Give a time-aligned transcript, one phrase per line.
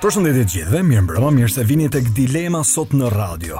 [0.00, 3.58] Përshëndetje të gjithëve, mirë mbrëma, mirë se vini tek Dilema sot në radio.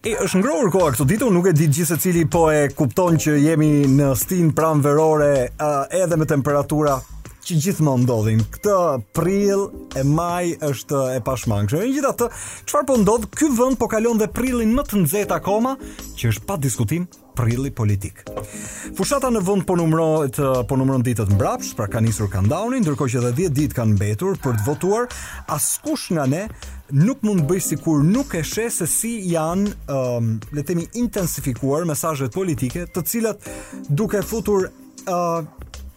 [0.00, 3.20] E është ngrohur koha këtë ditë, nuk e di gjithë se cili po e kupton
[3.20, 3.68] që jemi
[3.98, 5.28] në stin pranverore
[5.98, 6.96] edhe me temperatura
[7.44, 8.40] që gjithmonë ndodhin.
[8.54, 8.76] Këtë
[9.16, 9.66] prill
[10.00, 11.82] e maj është e pashmangshme.
[11.84, 12.28] Në gjithë atë,
[12.70, 13.28] çfarë po ndodh?
[13.36, 15.74] Ky vend po kalon dhe prillin më të nxehtë akoma,
[16.16, 17.04] që është pa diskutim
[17.34, 18.22] prilli politik.
[18.94, 20.38] Fushata në vend po numërohet
[20.70, 24.38] po numëron ditët mbrapsht, pra ka nisur countdownin, ndërkohë që edhe 10 ditë kanë mbetur
[24.44, 25.08] për të votuar,
[25.52, 26.44] askush nga ne
[26.94, 30.86] nuk mund të bëj sikur nuk e sheh se si janë, um, le të themi
[31.02, 33.50] intensifikuar mesazhet politike, të cilat
[33.90, 35.42] duke futur uh,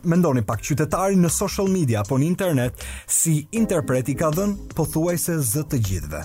[0.08, 5.66] mendoni pak qytetari në social media apo në internet si interpreti ka dhënë pothuajse z
[5.72, 6.24] të gjithëve.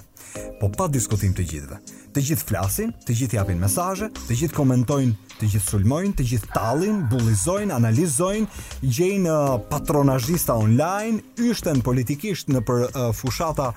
[0.60, 1.78] Po pa diskutim të gjithëve.
[2.12, 6.50] Të gjithë flasin, të gjithë japin mesazhe, të gjithë komentojnë, të gjithë sulmojnë, të gjithë
[6.54, 13.72] tallin, bullizojnë, analizojnë, gjejnë uh, patronazhista online, yshten politikisht në për uh, fushata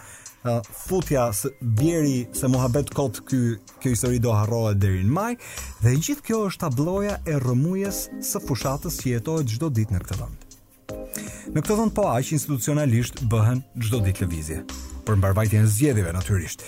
[0.87, 5.31] futja së bjeri se muhabet kot ky ky histori do harrohet deri në maj
[5.81, 10.19] dhe gjithë kjo është tabloja e rrëmujes së fushatës që jetohet çdo ditë në këtë
[10.21, 10.41] vend.
[11.55, 14.59] Në këtë vend po aq institucionalisht bëhen çdo ditë lëvizje
[15.05, 16.63] për mbarvajtjen e zgjedhjeve natyrisht.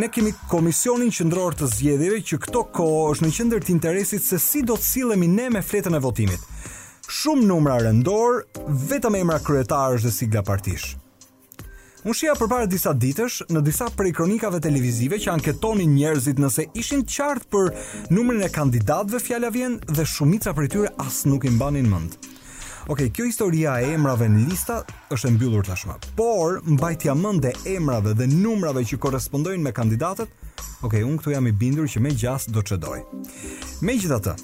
[0.00, 4.38] Ne kemi komisionin qendror të zgjedhjeve që këto kohë është në qendër të interesit se
[4.40, 6.48] si do të sillemi ne me fletën e votimit.
[7.12, 8.44] Shumë numra rëndor,
[8.88, 10.94] vetëm emra kryetarësh dhe sigla partish.
[12.02, 17.04] Unë shija përpara disa ditësh në disa prej kronikave televizive që anketonin njerëzit nëse ishin
[17.06, 17.68] qartë për
[18.10, 22.16] numrin e kandidatëve fjala vjen dhe shumica prej tyre as nuk i mbanin mend.
[22.90, 24.80] Ok, kjo historia e emrave në lista
[25.14, 25.94] është e mbyllur tashmë.
[26.18, 30.26] Por mbajtja mend e emrave dhe numrave që korrespondojnë me kandidatët,
[30.82, 32.98] oke, unë këtu jam i bindur që me gjatë do të çdoj.
[33.86, 34.34] Megjithatë,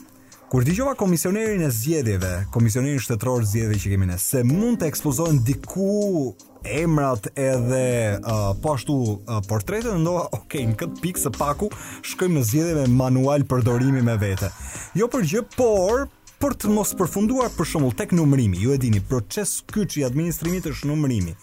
[0.48, 5.42] kur dëgjova komisionerin e zgjedhjeve, komisionerin shtetror zgjedhjeve që kemi ne, se mund të ekspozohen
[5.44, 6.28] diku
[6.64, 11.68] emrat edhe uh, po ashtu uh, portretet ndoa, ok, në këtë pikë së paku
[12.06, 14.50] shkojmë në zgjedhje me manual përdorimi me vete.
[14.98, 16.08] Jo për gjë, por
[16.38, 20.70] për të mos përfunduar për shembull tek numërimi, ju e dini, proces ky i administrimit
[20.70, 21.34] është numërimi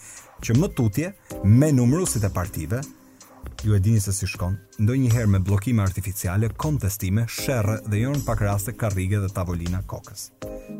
[0.44, 1.12] që më tutje
[1.48, 2.80] me numërusit e partive,
[3.62, 8.42] ju e dini se si shkon, ndonjëherë me bllokime artificiale, kontestime, sherrë dhe jon pak
[8.44, 10.26] raste karrige dhe tavolina kokës.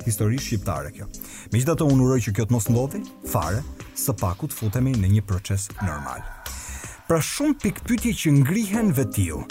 [0.06, 1.06] Historisht shqiptare kjo.
[1.53, 3.62] Megjithatë unë uroj që kjo të mos ndodhi fare,
[3.99, 6.25] së paku të futemi në një proces normal.
[7.06, 9.44] Pra shumë pikpyetje që ngrihen vetiu.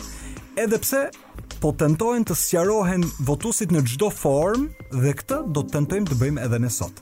[0.59, 1.05] Edhe pse
[1.63, 6.45] po tentojnë të sqarohen votusit në çdo formë dhe këtë do të tentojmë të bëjmë
[6.47, 7.01] edhe ne sot.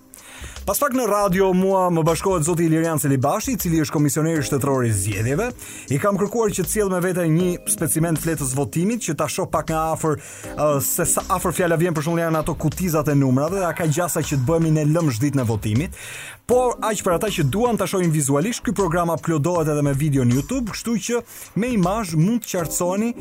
[0.65, 4.85] Pas pak në radio mua më bashkohet zoti Ilirian Celibashi, i cili është komisioneri shtetror
[4.87, 5.49] i zgjedhjeve.
[5.91, 9.49] I kam kërkuar që të sjell me vete një specimen fletës votimit që ta shoh
[9.51, 13.15] pak nga afër uh, se sa afër fjala vjen për shumë janë ato kutizat e
[13.17, 15.99] numrave, a ka gjasa që të bëhemi në lëmsh ditën e votimit.
[16.47, 20.23] Por aq për ata që duan ta shohin vizualisht, ky program aplodohet edhe me video
[20.23, 21.21] në YouTube, kështu që
[21.59, 23.11] me imazh mund të qartësoni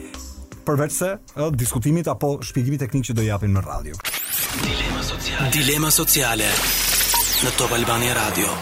[0.63, 3.99] përveç se uh, diskutimit apo shpjegimit teknik që do japin në radio.
[4.63, 5.51] Dilema sociale.
[5.59, 6.55] Dilema sociale
[7.43, 8.53] në Top Albania Radio.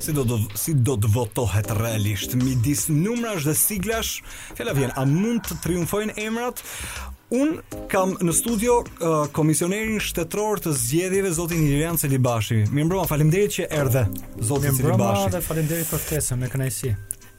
[0.00, 4.14] Si do të si do të votohet realisht midis numrash dhe siglash?
[4.56, 6.62] Fjala vjen, a mund të triumfojnë emrat?
[7.36, 7.56] Un
[7.92, 12.62] kam në studio uh, komisionerin shtetror të zgjedhjeve zotin Ilian Celibashi.
[12.70, 14.06] Mirëmbrëma, faleminderit që erdhe.
[14.40, 14.88] Zoti Celibashi.
[14.88, 16.94] Mirëmbrëma dhe faleminderit për ftesën me kënaqësi.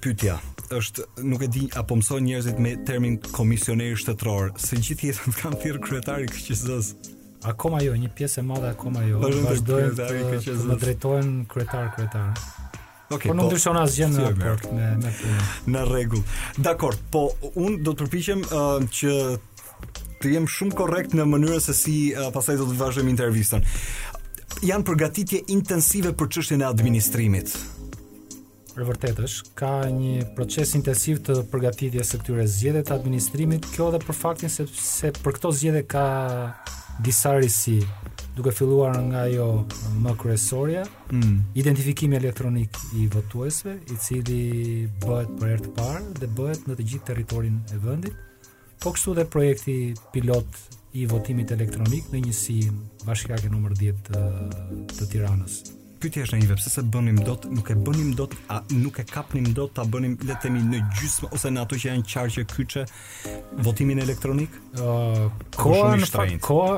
[0.06, 0.38] Pyetja
[0.78, 5.82] është nuk e di apo mëson njerëzit me termin komisioner shtetror, se gjithjetën kanë thirr
[5.88, 7.14] kryetari i QQZ-s
[7.52, 9.22] akoma jo, një pjesë e madhe akoma jo.
[9.22, 12.48] Vazhdojmë të më drejtojnë kryetar kryetar.
[13.08, 15.46] Okej, okay, po nuk po, ndryshon asgjë në raport me me punën.
[15.74, 16.26] Në rregull.
[16.66, 19.16] Dakor, po un do të përpiqem uh, që
[20.22, 23.64] të jem shumë korrekt në mënyrën se si uh, pasaj do të vazhdojmë intervistën.
[24.68, 27.56] Janë përgatitje intensive për çështjen e administrimit.
[28.78, 34.02] Për vërtetës, ka një proces intensiv të përgatitjes së këtyre zgjedhjeve të administrimit, kjo edhe
[34.06, 36.04] për faktin se, se për këto zgjedhje ka
[37.00, 37.80] disa risi
[38.36, 39.66] duke filluar nga ajo
[40.02, 40.84] më kryesorja,
[41.14, 41.38] mm.
[41.58, 44.44] identifikimi elektronik i votuesve, i cili
[45.02, 48.48] bëhet për herë të parë dhe bëhet në të gjithë territorin e vendit,
[48.82, 49.78] po kështu dhe projekti
[50.14, 50.62] pilot
[51.02, 52.60] i votimit elektronik në njësi
[53.08, 53.78] bashkiake nr.
[53.82, 54.26] 10 të,
[54.94, 55.58] të Tiranës
[56.00, 59.06] pyetja është në një vepse se bënim dot, nuk e bënim dot, a nuk e
[59.10, 62.46] kapnim dot, ta bënim le të themi në gjysmë ose në ato që janë qarqe
[62.54, 62.86] kyçe
[63.66, 64.54] votimin elektronik?
[64.76, 66.78] Ë, uh, koha në fakt koha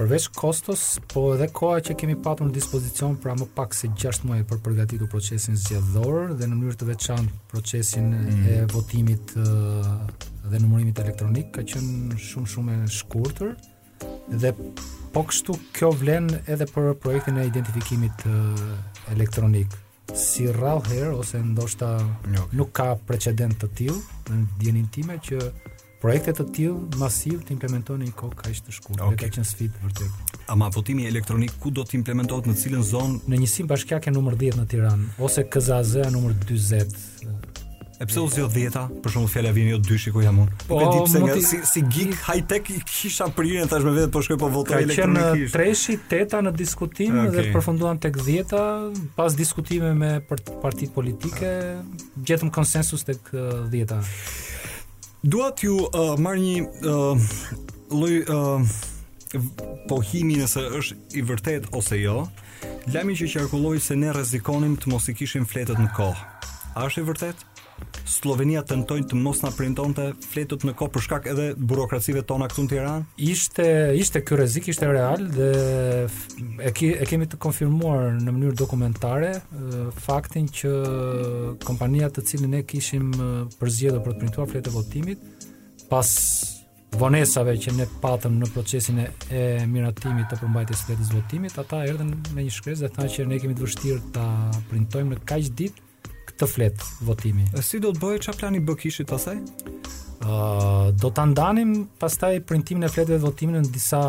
[0.00, 0.82] përveç kostos,
[1.12, 4.62] po edhe koha që kemi patur në dispozicion pra më pak se 6 muaj për
[4.64, 8.38] përgatitur procesin zgjedhor dhe në mënyrë të veçantë procesin mm.
[8.54, 9.90] e votimit uh,
[10.48, 13.52] dhe numërimit elektronik ka qenë shumë shumë e shkurtër
[14.38, 14.52] dhe
[15.12, 18.22] po kështu kjo vlen edhe për projektin e identifikimit
[19.12, 19.74] elektronik
[20.14, 21.90] si rrallë herë ose ndoshta
[22.34, 22.46] jo.
[22.54, 24.00] nuk ka precedent të tillë
[24.36, 25.38] në djenin time që
[26.02, 29.16] projekte të tillë masiv të implemento një kohë ka ishtë të shkur okay.
[29.16, 33.20] dhe ka qënë vërtet A ma votimi elektronik ku do të implementohet në cilën zonë?
[33.30, 36.84] Në njësim bashkjake nëmër 10 në Tiran ose KZAZ numër nëmër 20 në
[37.30, 37.49] Tiran
[38.00, 40.54] E pse u zgjo 10 për shumë të fjala vini, jo 2 shikoj jam unë.
[40.70, 43.84] Po, nuk e di pse nga si, si geek high tech i kisha prirën tash
[43.84, 45.52] me vetë po shkoj po votoj elektronikisht.
[45.52, 47.32] Ka qenë 3-8 në diskutim okay.
[47.34, 48.62] dhe përfunduan tek 10-a
[49.18, 50.14] pas diskutime me
[50.62, 51.52] partitë politike,
[52.24, 53.28] gjetëm konsensus tek
[53.74, 54.00] 10-a.
[54.00, 55.04] Uh,
[55.34, 57.28] Dua t'ju uh, marr një uh,
[57.92, 58.80] lloj uh,
[59.92, 62.22] pohimi nëse është i vërtet ose jo.
[62.94, 66.28] Lajmi që qarkulloi se ne rrezikonim të mos i kishim fletët në kohë.
[66.80, 67.48] A është i vërtetë?
[68.08, 72.64] Slovenia tentojnë të mos na printonte fletët në kohë për shkak edhe burokracive tona këtu
[72.66, 73.08] në Tiranë?
[73.32, 73.66] Ishte
[74.00, 75.48] ishte ky rrezik ishte real dhe
[76.08, 79.32] e, ki, e kemi të konfirmuar në mënyrë dokumentare
[80.04, 80.72] faktin që
[81.64, 83.12] kompania të cilën ne kishim
[83.60, 85.46] përzgjedhur për të printuar fletë votimit
[85.90, 86.08] pas
[87.00, 91.84] vonesave që ne patëm në procesin e, e miratimit të përmbajtjes së fletës votimit, ata
[91.86, 94.24] erdhën me një shkresë dhe thanë që ne kemi të vështirë ta
[94.72, 95.88] printojmë në kaq ditë
[96.40, 97.44] të flet votimi.
[97.56, 99.40] E si do të bëhet çfarë plani bë kishit pasaj?
[100.20, 104.00] Ë uh, do ta ndanim pastaj printimin e fletëve të votimit në disa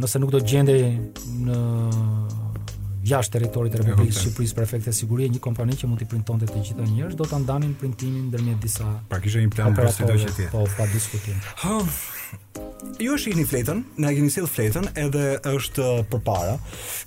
[0.00, 0.78] nëse nuk do gjendej
[1.44, 1.58] në
[3.04, 6.48] jashtë territorit të Republikës së Shqipërisë për efekte sigurie, një kompani që mund të printonte
[6.48, 10.16] të gjitha njerëz do ta ndanin printimin ndërmjet disa Pa kishte një plan për sido
[10.32, 10.48] ti.
[10.54, 11.40] Po, pa diskutim.
[13.04, 16.56] Ju është një fletën, na keni sill fletën edhe është uh, përpara.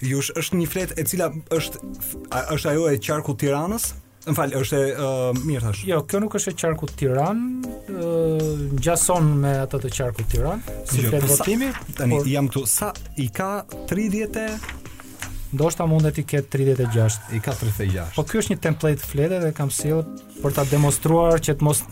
[0.05, 1.87] Ju është një fletë e cila është
[2.29, 3.95] është ajo e qarkut Tiranës,
[4.27, 7.43] Më falë, është uh, mirë thash Jo, kjo nuk është e qarku të tiran
[7.95, 8.41] uh,
[8.83, 12.27] Gjason me atë të qarku të tiran Si jo, të votimi Tani, por...
[12.27, 12.89] jam këtu Sa
[13.23, 13.53] i ka
[13.87, 14.47] 30 dhjete...
[15.47, 19.37] Ndoshta shta mundet i ketë 36 I ka 36 Po kjo është një template flete
[19.45, 19.93] dhe kam si
[20.41, 21.85] Por ta demonstruar që të mos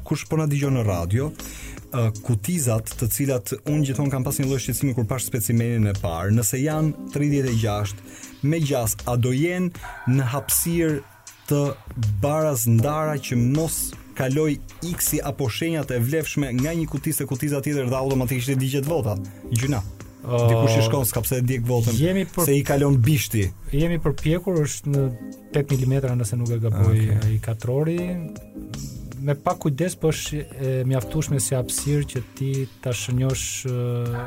[0.00, 1.28] kush për po në digjo në radio
[2.26, 6.34] kutizat të cilat unë gjithon kam pas një lojë shqecimi kur pash specimenin e parë,
[6.36, 8.00] nëse janë 36
[8.46, 10.98] me gjas, a do jenë në hapsir
[11.46, 11.60] të
[12.22, 13.78] baraz ndara që mos
[14.18, 14.52] kaloj
[14.96, 18.88] x-i apo shenjat e vlefshme nga një kutis e kutizat tjetër dhe automatikisht e digjet
[18.88, 19.20] votat,
[19.52, 19.82] gjyna.
[20.26, 21.94] Uh, Dikush i shkon s'ka pse e di votën
[22.34, 22.48] për...
[22.48, 23.44] se i kalon bishti.
[23.70, 25.04] Jemi përpjekur është në
[25.60, 27.36] 8 mm nëse nuk e gaboj ai okay.
[27.44, 27.98] katrori
[29.26, 32.50] me pak kujdes po është e mjaftueshme si hapësir që ti
[32.84, 33.46] ta shënjosh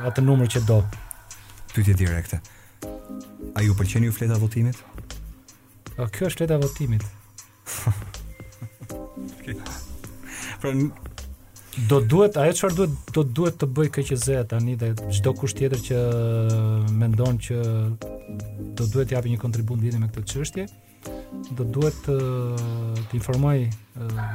[0.09, 0.79] atë numër që do.
[1.71, 2.39] Pyetje direkte.
[3.55, 4.75] A ju pëlqen ju fleta votimit?
[5.95, 7.05] Po kjo është fleta votimit.
[8.89, 9.55] okay.
[10.61, 10.73] Pra
[11.89, 15.83] do duhet ajo çfarë duhet do duhet të bëj KQZ tani dhe çdo kusht tjetër
[15.87, 15.99] që
[16.99, 17.59] mendon që
[18.75, 20.65] do duhet të japë një kontribut lidhje me këtë çështje
[21.55, 22.15] do duhet të
[23.09, 23.59] të informoj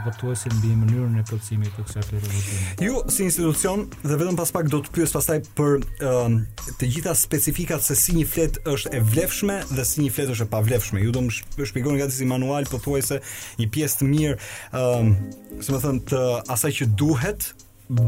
[0.04, 2.42] votuesin mbi mënyrën e plotësimit të kësaj votimi.
[2.84, 5.78] Ju si institucion dhe vetëm pas pak do të pyes pastaj për
[6.08, 10.32] uh, të gjitha specifikat se si një flet është e vlefshme dhe si një flet
[10.34, 11.02] është e pavlefshme.
[11.04, 11.38] Ju do më
[11.70, 13.20] shpjegoni gati si manual pothuajse
[13.60, 16.22] një pjesë të mirë, ë, uh, si më thënë të
[16.56, 17.50] asaj që duhet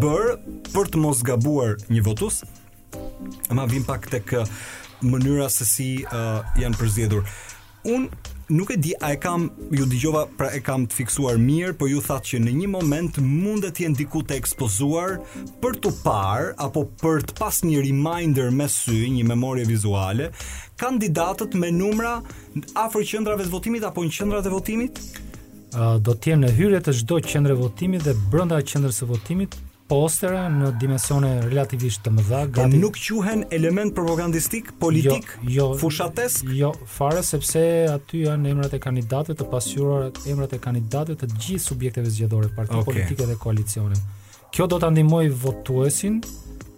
[0.05, 0.33] bër
[0.73, 2.41] për të mos gabuar një votues.
[3.55, 4.37] Ma vim pak tek
[5.05, 7.29] mënyra se si uh, janë përzgjedhur.
[7.87, 11.73] Unë nuk e di a e kam ju dëgjova pra e kam të fiksuar mirë
[11.79, 15.17] por ju thatë që në një moment mundet të jenë diku të ekspozuar
[15.63, 20.31] për të parë apo për të pas një reminder me sy një memorie vizuale
[20.79, 22.21] kandidatët me numra
[22.85, 25.03] afër qendrave të votimit apo në qendrat e votimit
[26.07, 30.47] do të jenë në hyrje të çdo qendre votimi dhe brenda qendrës së votimit postera
[30.51, 32.41] në dimensione relativisht të mëdha.
[32.55, 36.47] Pra nuk quhen element propagandistik, politik, jo, jo, fushatesk?
[36.59, 37.63] Jo, fare, sepse
[37.93, 42.81] aty janë emrat e kandidatëve të pasyurar, emrat e kandidatëve të gjithë subjekteve zgjedhore, partë
[42.81, 42.87] okay.
[42.91, 44.01] politike dhe koalicione.
[44.57, 46.19] Kjo do të ndihmoj votuesin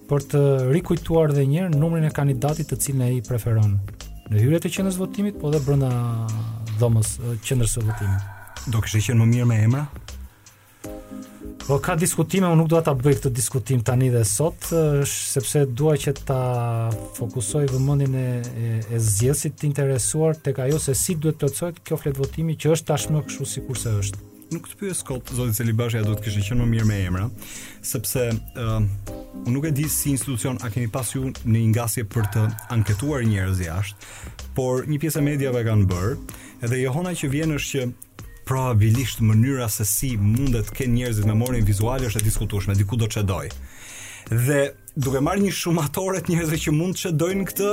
[0.09, 3.77] për të rikujtuar dhe njerë numrin e kandidatit të cilën e i preferon.
[4.29, 5.89] Në hyret e qendrës votimit, po dhe brënda
[6.79, 7.17] dhomës
[7.49, 8.37] qendrës së votimit.
[8.69, 9.87] Do kështë qenë më mirë me emra?
[11.69, 14.71] Po ka diskutime, unë nuk dua ta bëj këtë diskutim tani dhe sot,
[15.05, 16.39] sepse dua që ta
[17.19, 21.83] fokusoj vëmendjen e, e, e zgjedhësit të interesuar tek ajo se si duhet të plotësohet
[21.85, 24.23] kjo flet votimi që është tashmë kështu sikurse është.
[24.57, 27.27] Nuk të pyes kot zoti Celibashi, a do të kishte qenë më mirë me emra,
[27.85, 28.89] sepse ë uh,
[29.45, 32.47] unë nuk e di si institucion a keni pasur ju në një ngasje për të
[32.79, 34.15] anketuar njerëz jashtë,
[34.57, 36.17] por një pjesë e mediave kanë bërë,
[36.65, 37.91] edhe Johana që vjen është që
[38.49, 42.97] probabilisht mënyra se si mundet të kenë njerëzit me morin vizual është e diskutueshme diku
[43.01, 43.51] do të çdoj.
[44.47, 44.61] Dhe
[45.07, 47.73] duke marrë një shumatorët të njerëzve që mund të çdojnë këtë,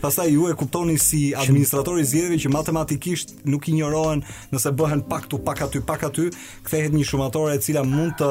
[0.00, 5.26] pastaj ju e kuptoni si administratori zgjedhjeve që matematikisht nuk i njohohen nëse bëhen pak
[5.28, 6.30] tu pak aty pak aty,
[6.64, 8.30] kthehet një shumatore e cila mund të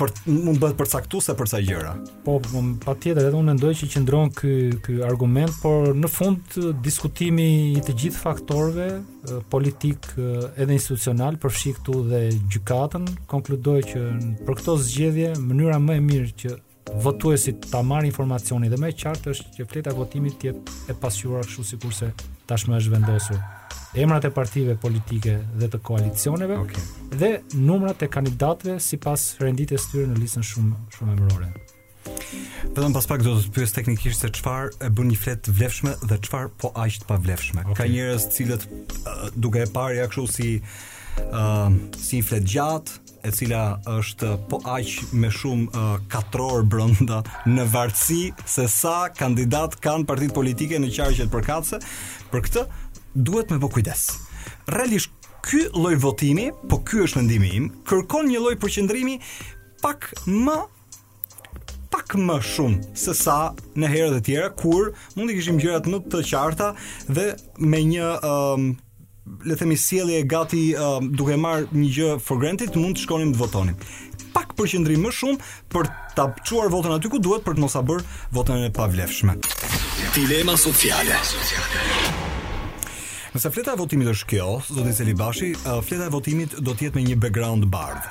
[0.00, 1.92] për, mund bëhet përcaktuese për sa gjëra.
[2.24, 7.48] Po, po, patjetër, edhe unë mendoj që qëndron ky ky argument, por në fund diskutimi
[7.76, 8.88] i të gjithë faktorëve
[9.52, 10.14] politik
[10.56, 14.06] edhe institucional përfshi këtu dhe gjykatën konkludoi që
[14.46, 16.56] për këto zgjedhje mënyra më e mirë që
[16.98, 20.76] votuesit ta marrë informacionin dhe më e qartë është që fleta e votimit të jetë
[20.90, 22.10] e pasqyruar kështu sikurse
[22.50, 23.40] tashmë është vendosur
[24.00, 26.82] emrat e partive politike dhe të koalicioneve okay.
[27.20, 31.48] dhe numrat e kandidatëve sipas e tyre në listën shumë shumë emërore.
[32.74, 36.18] në pas pak do të pyes teknikisht se çfarë e bën një fletë vlefshme dhe
[36.26, 37.64] çfarë po aq pa pavlefshme.
[37.70, 37.76] Okay.
[37.76, 40.48] Ka njerëz cilët uh, duke e parë ja kështu si
[41.30, 46.62] uh, si një fletë gjatë, e cila është eh, po aq me shumë uh, katror
[46.68, 51.80] brenda në varësi se sa kandidat kanë partitë politike në qarqet për katse,
[52.32, 52.64] për këtë
[53.28, 54.06] duhet me po kujdes.
[54.72, 55.12] Realisht
[55.44, 59.18] ky lloj votimi, po ky është mendimi im, kërkon një lloj përqendrimi
[59.84, 60.58] pak më
[61.90, 63.38] pak më shumë se sa
[63.80, 66.72] në herë e tjera, kur mundi kishim gjërat më të qarta
[67.08, 68.68] dhe me një um,
[69.42, 73.34] le themi sjellje e gati uh, duke marr një gjë for granted mund të shkonim
[73.34, 73.78] të votonim
[74.34, 77.80] pak përqendrim më shumë për ta çuar votën aty ku duhet për të mos sa
[77.86, 78.02] bër
[78.36, 79.34] votën e pavlefshme
[80.16, 81.18] dilema sociale
[83.30, 86.98] nëse fleta e votimit është kjo Zotin Celibashi uh, fleta e votimit do të jetë
[87.00, 88.10] me një background bardh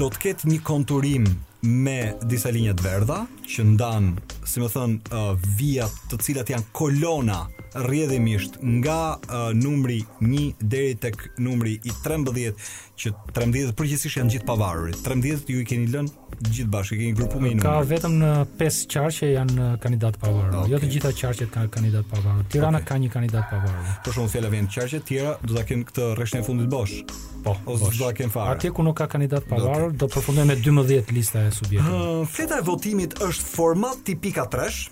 [0.00, 1.26] do të ketë një konturim
[1.66, 1.98] me
[2.30, 4.12] disa linja të verdha që ndan,
[4.46, 7.42] si më thon, uh, vijat të cilat janë kolona
[7.82, 12.52] rrjedhimisht nga uh, numri 1 deri tek numri i 13
[12.96, 14.92] që 13 përgjithsisht janë gjithë pavarur.
[15.04, 18.30] 13 ju i keni lënë gjithë bashkë, keni grupuar me një Ka vetëm në
[18.62, 20.54] 5 qarqe janë kandidat pavarur.
[20.54, 20.72] Jo okay.
[20.72, 22.46] Jo të gjitha qarqet kanë kandidat pavarur.
[22.54, 22.88] Tirana okay.
[22.94, 23.92] ka një kandidat pavarur.
[24.08, 26.96] Por shumë fjalë vend qarqe të tjera do ta kenë këtë rreshtin fundit bosh.
[27.44, 28.56] Po, ose do ta kenë fare.
[28.56, 32.00] Atje ku nuk ka kandidat pavarur, do përfundojmë me 12 lista e subjekteve.
[32.00, 34.88] Uh, Fleta e votimit është format tipik atresh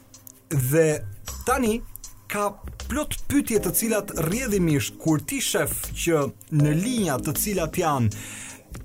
[0.53, 1.01] dhe
[1.49, 1.79] tani
[2.29, 2.51] ka
[2.91, 5.73] plot pytje të cilat rjedhimisht kur ti shef
[6.05, 6.25] që
[6.57, 8.25] në linja të cilat janë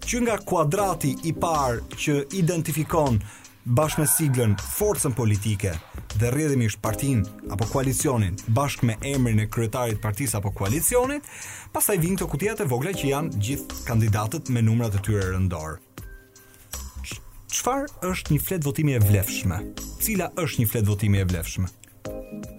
[0.05, 3.19] që nga kuadrati i parë që identifikon
[3.79, 5.73] bashkë me siglën forcën politike
[6.17, 11.23] dhe rrjedhimisht partin apo koalicionin bashkë me emrin e kryetarit të apo koalicionit,
[11.73, 15.77] pastaj vijnë këto kutia të vogla që janë gjithë kandidatët me numrat e tyre rëndor.
[17.49, 19.57] Çfarë është një flet votimi e vlefshme?
[20.01, 21.67] Cila është një flet votimi e vlefshme?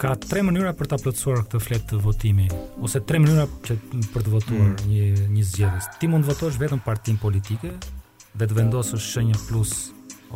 [0.00, 2.46] ka tre mënyra për ta plotësuar këtë fletë të votimi
[2.86, 3.76] ose tre mënyra që
[4.14, 4.90] për të votuar mm.
[4.90, 5.88] një një zgjedhës.
[6.00, 9.74] Ti mund të votosh vetëm partin politike dhe të vendosësh shenjën plus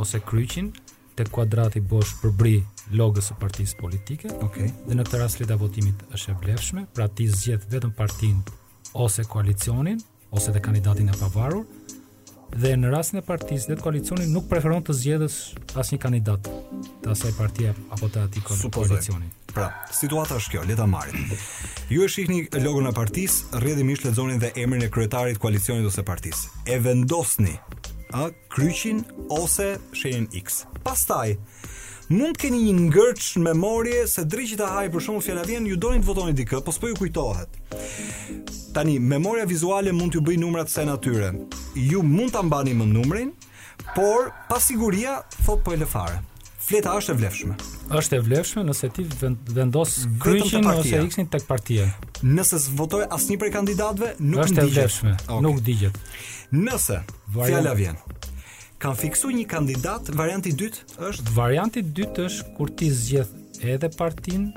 [0.02, 0.70] ose kryqin
[1.18, 2.54] te kuadrati bosh përbri
[2.98, 4.30] logës së partisë politike.
[4.42, 4.46] Okej.
[4.46, 4.72] Okay.
[4.88, 8.40] Dhe në këtë rast fleta votimit është e vlefshme, pra ti zgjedh vetëm partin
[9.06, 10.00] ose koalicionin
[10.34, 11.64] ose dhe kandidatin e pavarur
[12.54, 15.38] dhe në rastin e partisë dhe të koalicionit nuk preferon të zgjedhës
[15.80, 16.50] asnjë kandidat
[17.02, 18.44] të asaj partie apo të atij
[18.76, 19.30] koalicioni.
[19.54, 21.26] Pra, situata është kjo, le ta marrim.
[21.90, 26.62] Ju e shihni logon e partisë, rrjedhimisht lexoni dhe emrin e kryetarit koalicionit ose partisë.
[26.74, 27.56] E vendosni
[28.14, 29.04] a kryqin
[29.40, 30.64] ose shenjën X.
[30.86, 31.36] Pastaj,
[32.14, 35.64] mund të keni një ngërç në memorie se driqit ta haj për shumë fjalë vjen
[35.70, 37.58] ju dorin të votoni dikë, po s'po ju kujtohet.
[38.74, 41.32] Tani memoria vizuale mund t'ju bëj numrat se natyrë.
[41.80, 43.32] Ju mund ta mbani më numrin,
[43.96, 46.20] por pasiguria, thot po e lë fare.
[46.64, 47.54] Fleta është e vlefshme.
[47.98, 49.04] Është e vlefshme nëse ti
[49.56, 51.90] vendos kryqin ose x-in tek partia.
[52.24, 55.00] Nëse s'votoj asnjë prej kandidatëve, nuk ndihet.
[55.10, 55.42] Okay.
[55.44, 55.98] Nuk digjet.
[56.54, 57.02] Nëse
[57.36, 57.98] fjala vjen
[58.84, 61.30] kanë fiksu një kandidat, varianti dytë është?
[61.32, 64.50] Varianti dytë është kur ti zgjedh edhe partin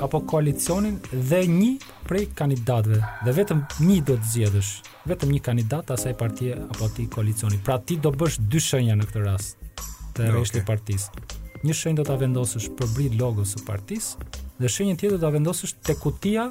[0.00, 1.68] apo koalicionin dhe një
[2.08, 3.00] prej kandidatëve.
[3.26, 4.70] Dhe vetëm një do të zgjedhësh,
[5.12, 7.60] vetëm një kandidat asaj partie apo atij koalicioni.
[7.64, 10.32] Pra ti do bësh dy shenja në këtë rast të okay.
[10.36, 11.26] rreshtit partisë.
[11.68, 14.30] Një shenjë do ta vendosësh për brit logos së partisë
[14.62, 16.48] dhe shenjën tjetër do ta vendosësh te kutia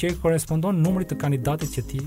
[0.00, 2.00] që i korespondon numrit të kandidatit që ti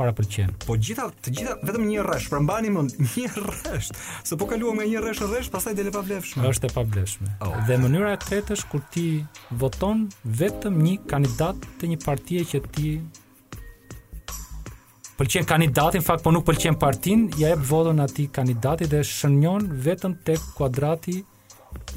[0.00, 0.52] para pëlqen.
[0.66, 3.90] Po gjitha, të gjitha, vetëm një rresh, pra mbani mund një rresh,
[4.24, 6.46] se po kaluam me një rresh rresh, pastaj dele pa vlefshme.
[6.48, 7.30] Është e pa vlefshme.
[7.44, 7.54] Oh.
[7.68, 9.06] Dhe mënyra e tretë është kur ti
[9.62, 10.06] voton
[10.42, 12.92] vetëm një kandidat të një partie që ti
[15.18, 20.12] pëlqen kandidatin, fakt po nuk pëlqen partin, ja jep votën atij kandidati dhe shënjon vetëm
[20.28, 21.16] tek kuadrati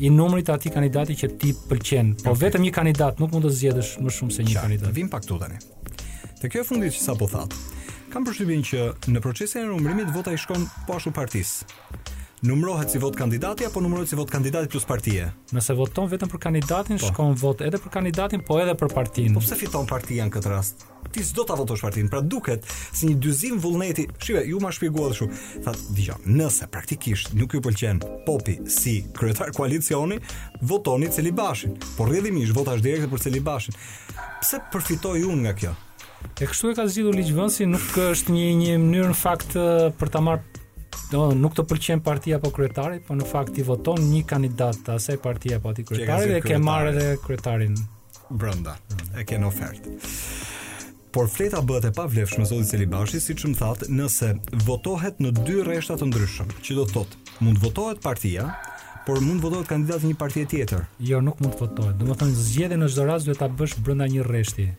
[0.02, 2.16] i numrit të atij kandidati që ti pëlqen.
[2.24, 2.42] Po okay.
[2.48, 4.98] vetëm një kandidat nuk mund të zgjedhësh më shumë se një Qa, kandidat.
[4.98, 5.62] Vim pak këtu tani.
[6.42, 7.54] Te kjo fundit që sa po thatë,
[8.10, 8.80] kam përshybin që
[9.14, 11.68] në procesin e numërimit vota i shkon po ashtu partisë.
[12.50, 15.28] Numërohet si vot kandidati apo numërohet si vot kandidati plus partie?
[15.54, 17.12] Nëse voton vetëm për kandidatin, po.
[17.12, 19.36] shkon vot edhe për kandidatin, po edhe për partinë.
[19.38, 20.82] Po pse fiton partia në këtë rast?
[21.14, 24.08] Ti s'do ta votosh partinë, pra duket si një dyzim vullneti.
[24.18, 25.44] Shive, ju ma shpjegua dhe shumë.
[25.68, 25.76] Tha,
[26.26, 30.18] nëse praktikisht nuk ju pëlqen popi si kryetar koalicioni,
[30.66, 31.78] votoni celibashin.
[32.00, 33.78] Por rrëdhimisht, vota direkt për celibashin.
[34.42, 35.78] Pse përfitoj unë nga kjo?
[36.42, 39.56] E kështu e ka zgjidhur liçvënsi, nuk është një një mënyrë në fakt
[40.00, 40.66] për ta marrë
[41.12, 44.96] do nuk të pëlqen partia apo kryetari, po në fakt i voton një kandidat të
[44.98, 47.76] asaj partie apo atij kryetari dhe ke marrë edhe kryetarin
[48.30, 48.78] brenda.
[48.80, 49.08] Mm.
[49.22, 49.94] E ke në ofertë.
[51.12, 54.30] Por fleta bëhet e pavlefshme zoti Celibashi, siç më thatë, nëse
[54.68, 58.48] votohet në dy rreshta të ndryshëm, që do të thotë, mund votohet partia,
[59.06, 60.88] por mund votohet kandidati një partie tjetër.
[61.12, 61.98] Jo, nuk mund të votohet.
[62.00, 64.70] Domethënë zgjedhjen në çdo rast duhet ta bësh brenda një rreshti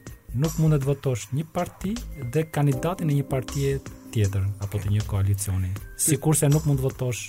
[0.40, 1.92] nuk mund të votosh një parti
[2.32, 3.74] dhe kandidatin e një partie
[4.12, 5.72] tjetër apo të një koalicioni.
[6.00, 7.22] Sikurse nuk mund të votosh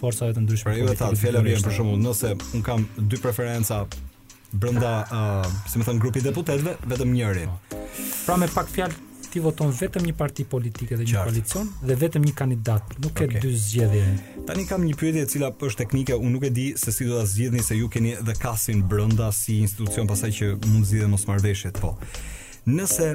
[0.00, 0.68] forcave të ndryshme.
[0.68, 3.82] Pra ju e thatë fjala vjen për shembull, nëse un kam dy preferenca
[4.52, 7.48] brenda, uh, si më thon grupi deputetëve, vetëm njëri.
[7.68, 7.84] Po.
[8.24, 11.28] Pra me pak fjalë ti voton vetëm një parti politike dhe një Qartë.
[11.28, 13.28] koalicion dhe vetëm një kandidat, nuk okay.
[13.34, 14.08] ke dy zgjedhje.
[14.48, 17.18] Tani kam një pyetje e cila është teknike, unë nuk e di se si do
[17.20, 21.26] ta zgjidhni se ju keni dhe kasin brenda si institucion pasaj që mund zgjidhe mos
[21.28, 21.94] marrveshje, po.
[22.68, 23.14] Nëse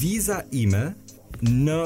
[0.00, 0.84] viza ime
[1.42, 1.80] në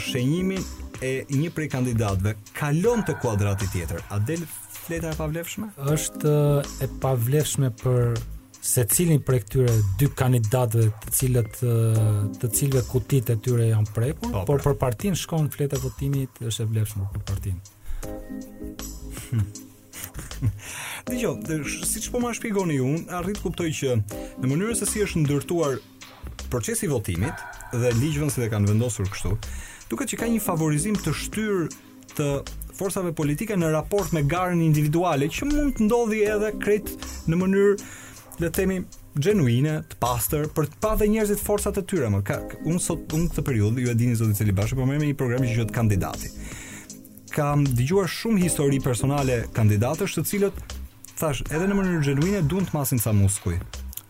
[0.00, 0.62] shenjimin
[1.02, 5.72] e një prej kandidatëve kalon të kuadratit tjetër, a del fleta e pavlefshme?
[5.94, 6.38] Është
[6.86, 8.22] e pavlefshme për
[8.64, 11.58] se cilin prej këtyre dy kandidatëve të cilët
[12.40, 16.68] të cilëve kutitë e tyre janë prekur, por për partin shkon fletë votimit është e
[16.72, 17.58] vlefshme për partin.
[21.10, 21.34] Dijo,
[21.84, 25.76] siç po ma shpjegoni ju, arrit kuptoj që në mënyrën se si është ndërtuar
[26.50, 29.34] procesi votimit dhe ligjvën se dhe kanë vendosur kështu,
[29.92, 31.66] duket që ka një favorizim të shtyr
[32.16, 32.30] të
[32.78, 36.94] forcave politike në raport me garën individuale që mund të ndodhi edhe krejt
[37.28, 37.90] në mënyrë
[38.40, 38.76] le të themi
[39.22, 43.04] genuine, të pastër, për të pa dhe njerëzit forcat e tyre, më ka, unë sot,
[43.16, 45.52] unë këtë periudhë ju e dini zotin cili bashkë, po me me një program që
[45.54, 46.32] gjithë kandidati.
[47.34, 50.64] Kam dëgjuar shumë histori personale kandidatësh të cilët,
[51.18, 53.60] thash, edhe në mënyrë genuine, duan të masin sa muskuj.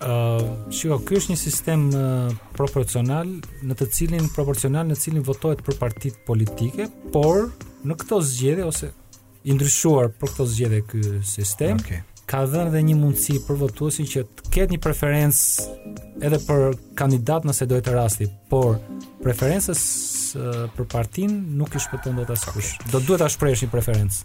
[0.04, 3.28] Uh, shiko, kjo është një sistem uh, proporcional,
[3.64, 7.46] në të cilin proporcional në cilin votohet për partit politike, por
[7.88, 8.90] në këto zgjede, ose
[9.44, 14.06] i ndryshuar për këto zgjede kjo sistem, okay ka dhënë edhe një mundësi për votuesin
[14.08, 15.74] që të ketë një preferencë
[16.26, 18.78] edhe për kandidat nëse do të rasti, por
[19.24, 19.74] preferenca
[20.76, 22.74] për partin nuk i shpëton dot askush.
[22.78, 22.92] Okay.
[22.94, 24.24] Do duhet ta shprehësh një preferencë.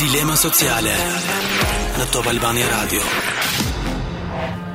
[0.00, 0.94] Dilema sociale
[1.98, 3.02] në Top Albania Radio.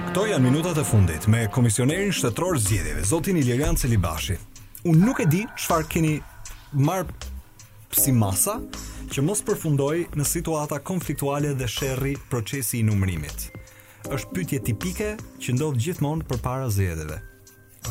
[0.09, 4.37] Kto janë minutat e fundit me komisionerin shtetror zgjedhjeve, zotin Ilirian Celibashi.
[4.85, 6.13] Unë nuk e di çfarë keni
[6.77, 7.07] marr
[7.93, 8.57] si masa
[9.13, 13.49] që mos përfundoj në situata konfliktuale dhe sherri procesi i numrimit.
[14.05, 17.19] Êshtë pytje tipike që ndodhë gjithmonë për para zjedeve.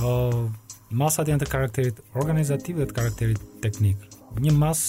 [0.03, 0.49] Uh,
[0.91, 4.03] masat janë të karakterit organizativ dhe të karakterit teknik.
[4.43, 4.81] Një mas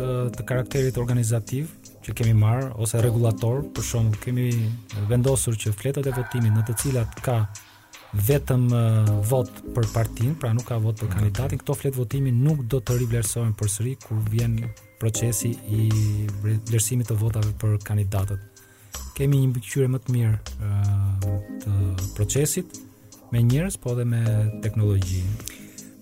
[0.00, 1.70] uh, të karakterit organizativ
[2.04, 4.48] që kemi marë, ose regulator, për shumë kemi
[5.08, 7.38] vendosur që fletot e votimin në të cilat ka
[8.22, 11.16] vetëm uh, vot për partin, pra nuk ka vot për mm-hmm.
[11.34, 11.60] kandidatin.
[11.62, 14.60] Këto flet votimi nuk do të rivlerësohen përsëri kur vjen
[15.02, 15.88] procesi i
[16.44, 18.62] vlerësimit të votave për kandidatët.
[19.14, 21.70] Kemi një mbikëqyrje më të mirë uh, të
[22.16, 22.80] procesit
[23.34, 24.22] me njerëz po dhe me
[24.62, 25.22] teknologji.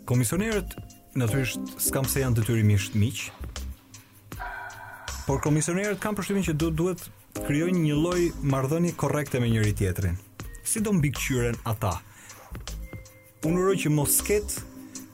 [0.09, 0.77] Komisionerët
[1.16, 3.27] natyrisht s'kam se janë detyrimisht miq,
[5.25, 7.05] por komisionerët kanë përshtimin që duhet
[7.46, 8.20] krijojnë një lloj
[8.53, 10.18] marrëdhënie korrekte me njëri tjetrin
[10.64, 11.96] si do mbikëqyren ata.
[13.46, 14.61] Unë uroj që mos ket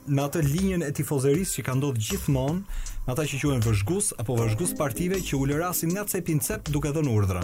[0.09, 2.61] në atë linjën e tifozërisë që ka ndodhur gjithmonë,
[3.07, 6.91] në ata që quhen vëzhgus apo vëzhgus partive që ulërasin nga cepi në cep duke
[6.93, 7.41] dhënë urdhra.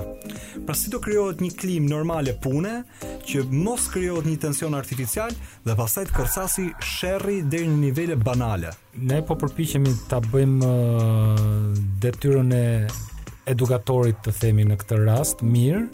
[0.67, 2.83] Pra si do krijohet një klim normale pune
[3.25, 5.33] që mos krijohet një tension artificial
[5.65, 8.73] dhe pastaj të kërcasi sherrri deri në nivele banale.
[9.01, 10.73] Ne po përpiqemi ta bëjmë
[12.05, 12.65] detyrën e
[13.53, 15.87] edukatorit të themi në këtë rast mirë,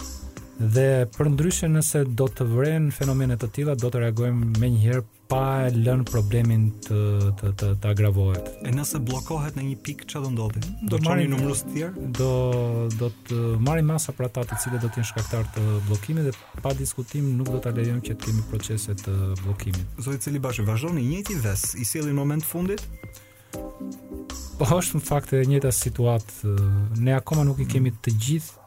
[0.69, 4.99] Dhe për ndryshe nëse do të vren fenomenet të tila, do të reagojmë me njëherë
[5.31, 6.99] pa e lënë problemin të,
[7.39, 8.49] të, të, të agravohet.
[8.69, 10.61] E nëse blokohet në një pikë që do ndodhi?
[10.67, 12.05] Do, do marim, qëni numërës tjerë?
[12.19, 12.29] Do,
[12.99, 13.39] do të
[13.71, 17.49] marim masa pra ta të cilë do t'jen shkaktar të blokimit dhe pa diskutim nuk
[17.55, 19.97] do t'a lejon që t'kemi proceset të blokimit.
[20.05, 22.85] Zoj cili bashkë, vazhdo një njëti ves, i sili në moment fundit?
[24.59, 26.53] Po është në fakt e njëta situatë.
[27.01, 28.57] Ne akoma nuk i kemi të gjithë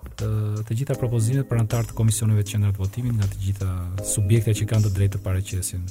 [0.64, 4.54] të gjitha propozimet për anëtar të komisioneve të qendrave votimin votimit nga të gjitha subjekte
[4.54, 5.86] që kanë të drejtë të paraqesin.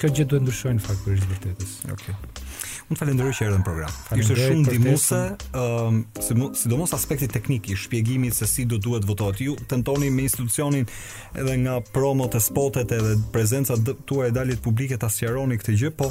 [0.00, 1.74] Kjo gjë duhet ndryshojnë në fakt për rizë vërtetës.
[1.92, 2.14] Okej.
[2.16, 2.46] Okay.
[2.90, 3.98] Unë falenderoj që erdhën program.
[4.18, 5.18] Ishte shumë ndihmuese,
[5.54, 9.44] ëm um, sidomos aspekti teknik i shpjegimit se si do duhet votohet.
[9.44, 10.88] Ju tentoni me institucionin
[11.38, 13.76] edhe nga promot e spotet edhe prezenca
[14.10, 16.08] tua e dalit publike ta sqaroni këtë gjë, po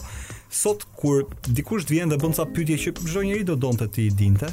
[0.49, 4.07] Sot kur dikush të vjen dhe bën ca pyetje që çdo njeri do donte ti
[4.09, 4.47] i dinte,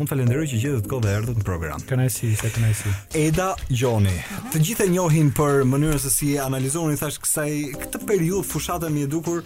[0.00, 1.82] unë falenderoj që gjetët kohë dhe erdhët në program.
[1.88, 2.92] Kënaqësi, sa kënaqësi.
[3.26, 4.14] Eda Joni.
[4.54, 7.50] Të gjithë e njohin për mënyrën se si analizoni thash kësaj
[7.82, 9.42] këtë periudhë fushatë më e dukur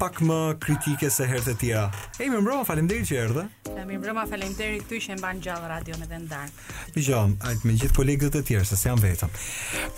[0.00, 1.84] pak më kritike se herët e tjera.
[2.18, 3.44] Ej, më mbroma, falem që erdhe.
[3.76, 6.54] Ej, Më mbroma, falem deri këtu ishen ban gjallë radio në dhe ndarë.
[6.96, 9.28] Mi ajtë me gjithë kolegët e tjerë, se se jam vetëm.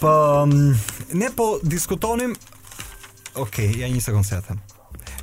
[0.03, 2.35] Po, mm, ne po diskutonim...
[3.35, 4.61] Okej, okay, ja një sekundë se atëm.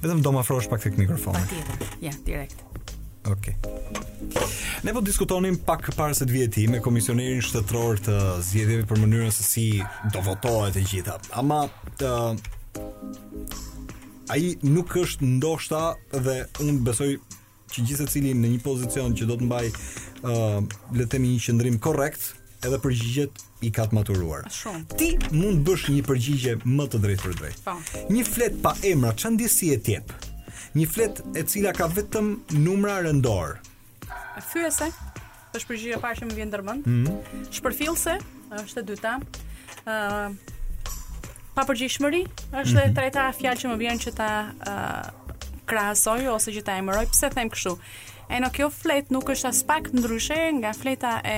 [0.03, 1.41] Vetëm do më afrosh pak tek mikrofoni.
[1.49, 1.93] Patjetër.
[2.03, 2.63] Ja, direkt.
[3.25, 3.55] Okej.
[4.86, 9.01] Ne po diskutonim pak para se të vihet ti me komisionerin shtetëror të zgjedhjeve për
[9.01, 9.65] mënyrën se si
[10.13, 11.15] do votohet e gjitha.
[11.41, 11.63] Ama
[11.99, 12.12] të
[14.36, 15.81] ai nuk është ndoshta
[16.13, 17.10] dhe unë besoj
[17.73, 21.43] që gjithë secili në një pozicion që do të mbaj uh, le të themi një
[21.47, 22.29] qëndrim korrekt,
[22.65, 24.45] edhe përgjigjet i ka të maturuar.
[24.54, 24.97] Shumë.
[24.97, 27.60] Ti mund bësh një përgjigje më të drejtë për drejtë.
[27.65, 27.75] Po.
[28.15, 30.13] Një flet pa emra, çan disi e tjep?
[30.75, 32.32] Një flet e cila ka vetëm
[32.65, 33.73] numra rëndorë.
[34.49, 34.89] Fyese.
[35.56, 36.88] Është përgjigje parë që më vjen ndërmend.
[36.88, 37.45] Mm -hmm.
[37.56, 38.17] Shpërfillse,
[38.63, 39.13] është e dyta.
[39.86, 40.34] Ë uh,
[41.56, 42.84] pa përgjithshmëri është mm -hmm.
[42.84, 42.95] e mhm.
[42.99, 45.36] treta fjalë që më vjen që ta uh,
[45.69, 47.06] krahasoj ose që ta emëroj.
[47.13, 47.78] Pse them kështu?
[48.29, 51.35] E në kjo flet nuk është as pak ndryshe nga fleta e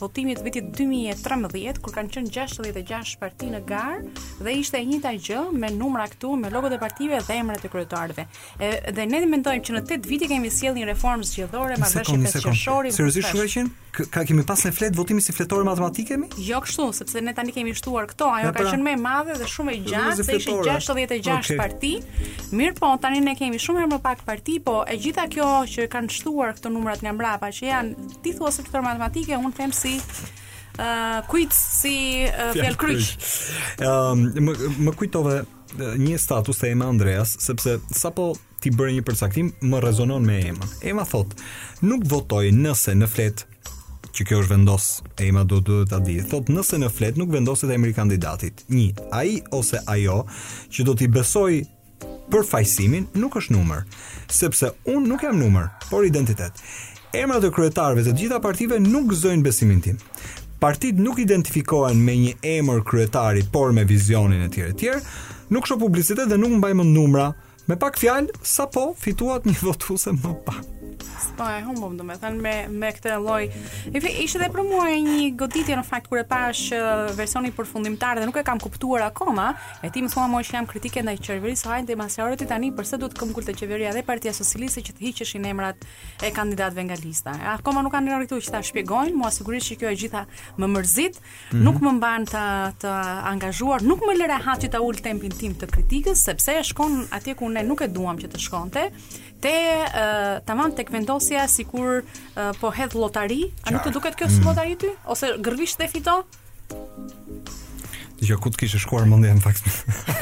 [0.00, 4.02] votimit vitit 2013 kur kanë qenë 66 parti në gar
[4.44, 7.72] dhe ishte e njëta gjë me numra këtu me logot e partive dhe emrat e
[7.72, 8.26] kryetarëve.
[8.60, 12.20] E dhe ne mendojmë që në 8 vite kemi sjellë një reformë zgjedhore me bashkë
[12.20, 12.96] me Qershorin.
[12.98, 13.72] Seriozisht shoqëshin?
[13.96, 16.26] Ka kemi pas në flet votimi si fletore matematike mi?
[16.44, 18.66] Jo kështu, sepse ne tani kemi shtuar këto, ajo ka pra.
[18.74, 21.56] qenë më e madhe dhe shumë e gjatë, se ishin 66 okay.
[21.56, 21.94] parti.
[22.60, 26.54] Mirpo tani ne kemi shumë më pak parti, po e gjitha kjo që kanë shtuar
[26.58, 30.00] këto numrat nga mbrapa që janë ti thua se çfarë matematike un them si
[30.76, 33.06] Uh, kujt si uh, fjallë kryq
[33.80, 34.52] ehm, më,
[34.84, 39.48] më kujtove uh, një status te Ema Andreas sepse sa po ti bërë një përcaktim
[39.72, 41.32] më rezonon me Ema Ema thot,
[41.80, 43.46] nuk votoj nëse në flet
[44.18, 44.90] që kjo është vendos
[45.24, 49.38] Ema do të ta di thot, nëse në flet nuk vendoset e kandidatit një, Ai
[49.56, 50.26] ose ajo
[50.68, 51.62] që do t'i besoj
[52.30, 53.84] për fajsimin nuk është numër,
[54.32, 56.58] sepse unë nuk jam numër, por identitet.
[57.16, 59.98] Emrat e kryetarëve të gjitha partive nuk gëzojnë besimin tim.
[60.60, 65.02] Partit nuk identifikohen me një emër kryetari, por me vizionin e tjerë e tjerë,
[65.52, 67.30] nuk shoh publicitet dhe nuk mbajmë numra,
[67.68, 70.64] me pak fjalë sapo fituat një votuese më pak.
[71.36, 73.46] Po e humbëm do me me këtë lloj.
[73.92, 76.70] Ishte edhe për mua një goditje në fakt kur e pash
[77.18, 79.50] versionin përfundimtar dhe nuk e kam kuptuar akoma.
[79.84, 82.88] E ti më thua më që jam kritike ndaj qeverisë së dhe Masiorit tani për
[82.88, 85.84] sa duhet të këmkur të qeveria dhe Partia Socialiste që të hiqeshin emrat
[86.24, 87.36] e kandidatëve nga lista.
[87.56, 90.22] Akoma nuk kanë rritur që ta shpjegojnë, mua sigurisht që kjo e gjitha
[90.62, 91.64] më mërzit, mm -hmm.
[91.66, 92.44] nuk më mban të
[92.82, 92.94] të
[93.32, 97.34] angazhuar, nuk më lëre haçi të ul tempin tim të kritikës sepse e shkon atje
[97.34, 98.84] ku ne nuk e duam që të shkonte
[99.46, 104.30] te uh, tamam tek vendosja sikur uh, po hedh lotari, a nuk të duket kjo
[104.32, 104.48] si mm.
[104.50, 106.26] lotari ty ose gërvisht dhe fiton?
[108.24, 109.66] Jo, ku të kishe shkuar mendja në fakt.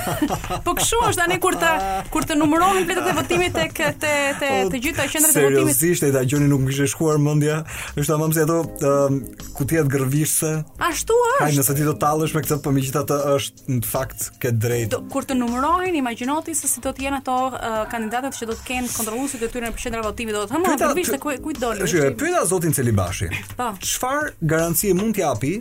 [0.67, 1.73] po kshu është tani kur ta
[2.11, 5.77] kur të numërohen pletat e votimit tek te te të, po, gjitha qendrat e votimit.
[5.77, 7.61] Seriozisht, ai dëgjoni nuk më kishe shkuar mendja.
[7.93, 9.15] Është tamam se ato uh,
[9.55, 10.51] kutia të gërvishse.
[10.89, 11.45] Ashtu është.
[11.45, 14.91] Ai nëse ti do të tallesh me këtë, po megjithatë është në fakt ke drejt.
[14.97, 18.59] Do, kur të numërohen, imagjinoti se si do të jenë ato uh, kandidatët që do
[18.59, 21.87] të kenë kontrolluesit e tyre në qendra votimit, do të thonë gërvishte ku kujt doli.
[21.87, 23.31] Shqipe, pyta zotin Celibashi.
[23.55, 23.71] Po.
[23.79, 25.55] Çfarë garanci mund t'i t'japi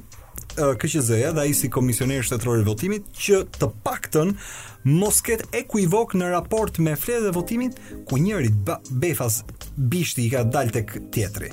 [0.55, 4.33] KQZ-ja dhe ai si komisioner shtetëror i votimit që të paktën
[4.99, 8.51] mos ket ekuivok në raport me fletë dhe votimit ku njëri
[9.01, 9.41] befas
[9.77, 11.49] bishti i ka dalë tek tjetri.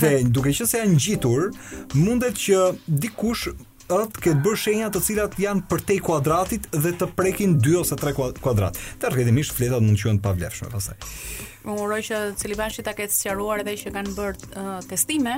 [0.00, 1.50] Dhe duke qenë se janë ngjitur,
[1.94, 2.60] mundet që
[3.04, 3.52] dikush
[3.86, 7.98] atë këtë bërë shenja të cilat janë për te kuadratit dhe të prekin 2 ose
[8.00, 8.80] 3 kuadrat.
[8.98, 10.98] Të rrëkëtimisht, fletat mund qënë pa vlefshme, pasaj.
[11.66, 15.36] Më uroj që cilibashti ta ketë sqaruar edhe që kanë bërë uh, testime,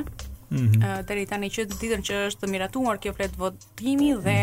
[0.50, 1.04] -hmm.
[1.08, 4.36] deri tani që ditën që është miratuar kjo fletë votimi dhe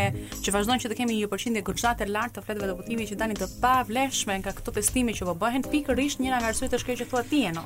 [0.44, 3.20] që vazhdon që të kemi një përqindje gjithashtu të lartë të fletëve të votimit që
[3.22, 7.02] tani të pavlefshme nga këto testime që po bëhen pikërisht njëra nga arsyet e shkëjë
[7.04, 7.66] që thua ti e no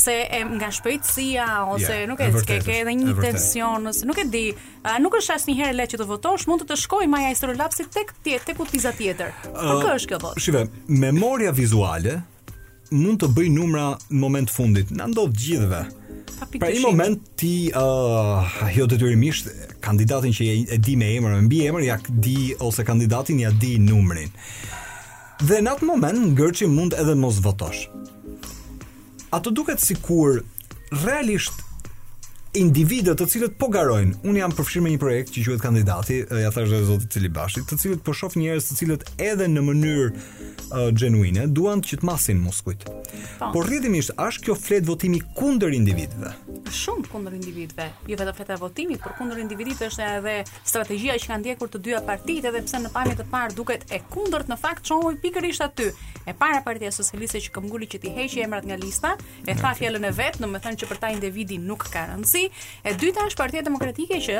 [0.00, 4.20] se e nga shpejtësia ose yeah, nuk e di ke edhe një tension ose nuk
[4.22, 4.44] e di
[4.86, 7.90] a nuk është asnjëherë lehtë që të votosh mund të të shkoj maja e stolapsit
[7.96, 12.20] tek ti tek utiza tjetër uh, por kjo është kjo votë shive memoria vizuale
[12.94, 15.82] mund të bëj numra në moment fundit na ndodh gjithve
[16.58, 19.48] Pra një moment ti uh, jo detyrimisht
[19.84, 23.76] kandidatin që e di me emër, me mbi emër, ja di ose kandidatin ja di
[23.82, 24.32] numrin.
[25.40, 27.86] Dhe në atë moment ngërçi mund edhe mos votosh.
[29.32, 30.40] A të duket sikur
[31.06, 31.60] realisht
[32.58, 36.50] individët të cilët po garojnë, unë jam përfshirë me një projekt që quhet kandidati, ja
[36.50, 40.10] thashë zoti i cili bashit, të cilët po shoh njerëz të cilët edhe në mënyrë
[40.16, 42.88] uh, genuine duan që të masin muskujt.
[43.40, 43.50] Po.
[43.54, 46.30] por rritim ishtë, ashtë kjo fletë votimi kunder individve?
[46.70, 50.34] Shumë kunder individve, ju jo vetë fletë e votimi, por kunder individit është edhe
[50.70, 53.98] strategia që kanë djekur të dyja partit, edhe pse në pamit të parë duket e
[54.12, 55.88] kundërt në fakt që ojë pikër ishtë aty.
[56.30, 59.14] E para partia socialiste që këmgulli që ti heqë emrat nga lista,
[59.48, 62.44] e tha fjellën e vetë, në me thënë që për ta individi nuk ka rëndësi,
[62.86, 64.36] e dyta është partia demokratike që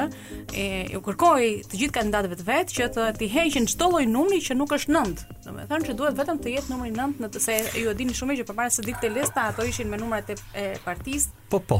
[0.54, 4.58] e, ju kërkoj të gjithë kandidatëve të vetë që të ti heqën qëtolloj numri që
[4.60, 7.56] nuk është nëndë, në me thënë që duhet vetëm të jetë numri nëndë, në se
[7.80, 10.64] ju e dini shumë që për përpara se dikte lista, ato ishin me numrat e
[10.84, 11.30] partisë.
[11.50, 11.78] Po po.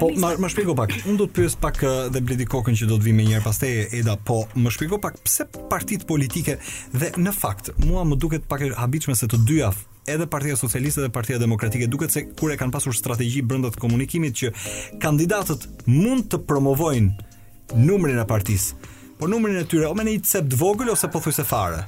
[0.00, 0.90] Po ma, ma shpjego pak.
[1.06, 3.44] Un do të pyes pak eh, dhe Bledi Kokën që do të vi më njëherë
[3.44, 6.56] pastaj Eda, po më shpjego pak pse partitë politike
[6.92, 9.70] dhe në fakt mua më duket pak e habitshme se të dyja
[10.08, 13.80] edhe Partia Socialiste dhe Partia Demokratike duket se kur e kanë pasur strategji brenda të
[13.82, 14.52] komunikimit që
[15.04, 18.96] kandidatët mund të promovojnë numrin e partisë.
[19.18, 21.84] Po numrin e tyre, o me një cep të vogël ose pothuajse fare.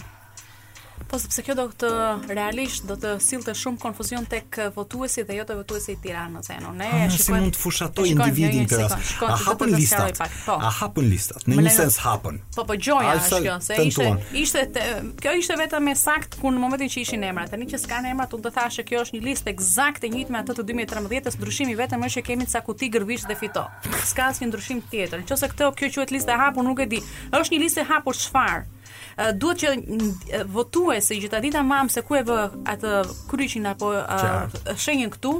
[1.08, 1.88] Po sepse kjo do të
[2.30, 6.58] realisht do të sillte shumë konfuzion tek votuesit dhe jo te votuesi i Tiranës, e
[6.76, 8.84] ne e ah, shikojmë si mund të fushatoj individin për
[9.30, 10.20] A hapën listat?
[10.44, 10.56] Po.
[10.58, 11.46] A hapën listat?
[11.50, 12.38] Në një sens hapën.
[12.56, 14.08] Po po gjoja është kjo se ishte
[14.44, 14.86] ishte
[15.24, 17.50] kjo ishte vetëm e saktë ku në momentin që ishin emrat.
[17.54, 20.34] Tani që s'kan emrat, unë do thash se kjo është një listë eksakte e njëjtë
[20.34, 23.64] me atë të 2013-s, ndryshimi vetëm është që kemi ca kuti gërvish dhe fito.
[24.12, 25.24] S'ka asnjë ndryshim tjetër.
[25.26, 27.02] Nëse këtë kjo quhet listë e hapur, nuk e di.
[27.32, 28.66] Është një listë e hapur çfarë?
[29.16, 32.38] Eh, duhet që eh, votuesi që ta dita mamë se ku e vë
[32.74, 32.94] atë
[33.30, 35.34] kryqin apo eh, shenjën këtu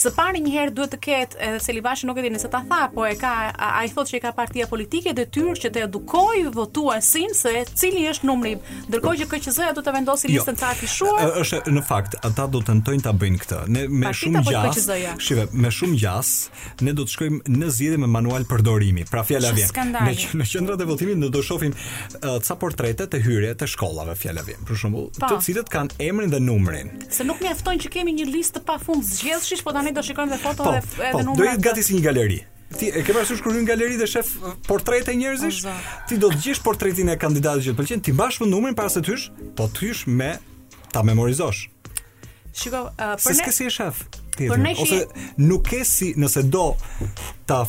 [0.00, 2.80] Së pari një herë duhet të ketë edhe Selibashi nuk e di nëse ta tha,
[2.94, 3.32] po e ka
[3.66, 8.54] ai thotë se ka partia politike detyrë që të edukojë votuesin se cili është numri.
[8.88, 11.26] Ndërkohë që KQZ-ja do të vendosë jo, listën tarë fishuar.
[11.42, 13.58] Është në fakt, ata do tentojnë ta bëjnë këtë.
[13.74, 14.90] Ne me Partita shumë gjas.
[15.26, 16.32] Shive, me shumë gjas
[16.80, 19.04] ne do të shkojmë në zgjedhje me manual përdorimi.
[19.12, 19.68] Pra fjala vjen.
[19.68, 24.16] Në, në qendrat e votimit ne do shohim uh, ca portrete të hyrje të shkollave
[24.24, 24.64] fjala vjen.
[24.64, 25.28] Për shembull, po.
[25.34, 26.94] të cilët kanë emrin dhe numrin.
[27.12, 30.64] Se nuk mjaftojnë që kemi një listë pafund zgjedhshish, po tani do shikojmë dhe foto
[30.66, 32.40] po, dhe edhe po, Do jetë gati si një galeri.
[32.70, 35.64] Ti e ke parasysh kur hyn galeri dhe shef uh, portretë e njerëzish?
[36.08, 39.02] Ti do të gjesh portretin e kandidatit që të pëlqen, ti mbash numrin para se
[39.02, 39.26] të hysh,
[39.58, 40.32] po të hysh me
[40.94, 41.64] ta memorizosh.
[42.54, 43.48] Shiko, uh, për ne...
[43.56, 44.04] Si shef?
[44.36, 44.86] Tjetër, për ne shi...
[44.86, 46.68] Ose nuk ke si, nëse do
[47.50, 47.64] ta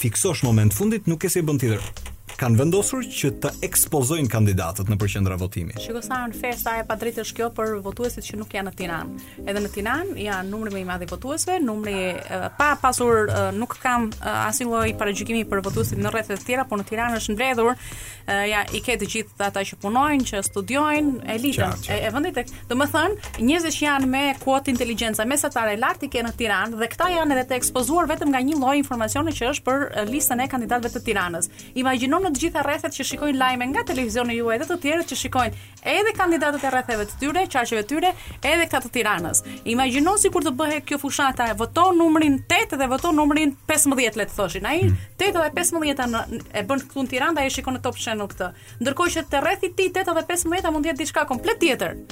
[0.00, 4.90] fiksosh moment fundit, nuk ke si e bën tjetër kanë vendosur që të ekspozojnë kandidatët
[4.92, 5.74] në përqendra votimi.
[5.80, 9.24] Shikosan FESA e padrejtë është kjo për votuesit që nuk janë në Tiranë.
[9.48, 11.94] Edhe në Tiranë janë numri më i madh i votuesve, numri
[12.58, 13.24] pa pasur
[13.56, 17.36] nuk kam asnjë lloj paragjykimi për votuesit në rrethet e tjera, por në Tiranë është
[17.36, 17.80] mbledhur
[18.52, 22.50] ja i ke të gjithë ata që punojnë, që studiojnë, elitën e, e vendit tek.
[22.70, 27.08] Domethënë, njerëzit që janë me kuot inteligjenca mesatare lart i kanë në Tiranë dhe këta
[27.14, 30.90] janë edhe të ekspozuar vetëm nga një lloj informacioni që është për listën e kandidatëve
[30.96, 31.50] të Tiranës.
[31.78, 35.18] Imagjino në të gjitha rrethet që shikojnë lajme nga televizioni juaj dhe të tjerët që
[35.20, 38.10] shikojnë edhe kandidatët e rrethëve të tyre, qarqeve të tyre,
[38.50, 39.42] edhe këta të Tiranës.
[39.72, 44.24] Imagjino si kur të bëhet kjo fushata, voto numrin 8 dhe voto numrin 15 le
[44.32, 44.66] të thoshin.
[44.72, 45.36] Ai 8 hmm.
[45.38, 48.50] dhe 15 e bën këtu në Tiranë, ai shikon në Top Channel këtë.
[48.82, 52.02] Ndërkohë që te rrethi ti 8 dhe 15 mund të jetë diçka komplet tjetër.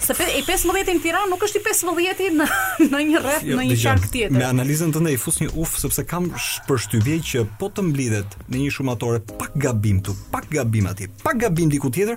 [0.00, 2.44] Se i 15-ti në Tiranë nuk është i 15-ti në
[2.88, 4.32] në një rreth, jo, në një qark tjetër.
[4.38, 6.30] Me analizën të i fus një uf sepse kam
[6.68, 6.88] për
[7.28, 11.68] që po të mblidhet në një shumatore pak gabim të, pak gabim ati, pak gabim
[11.70, 12.16] diku tjetër,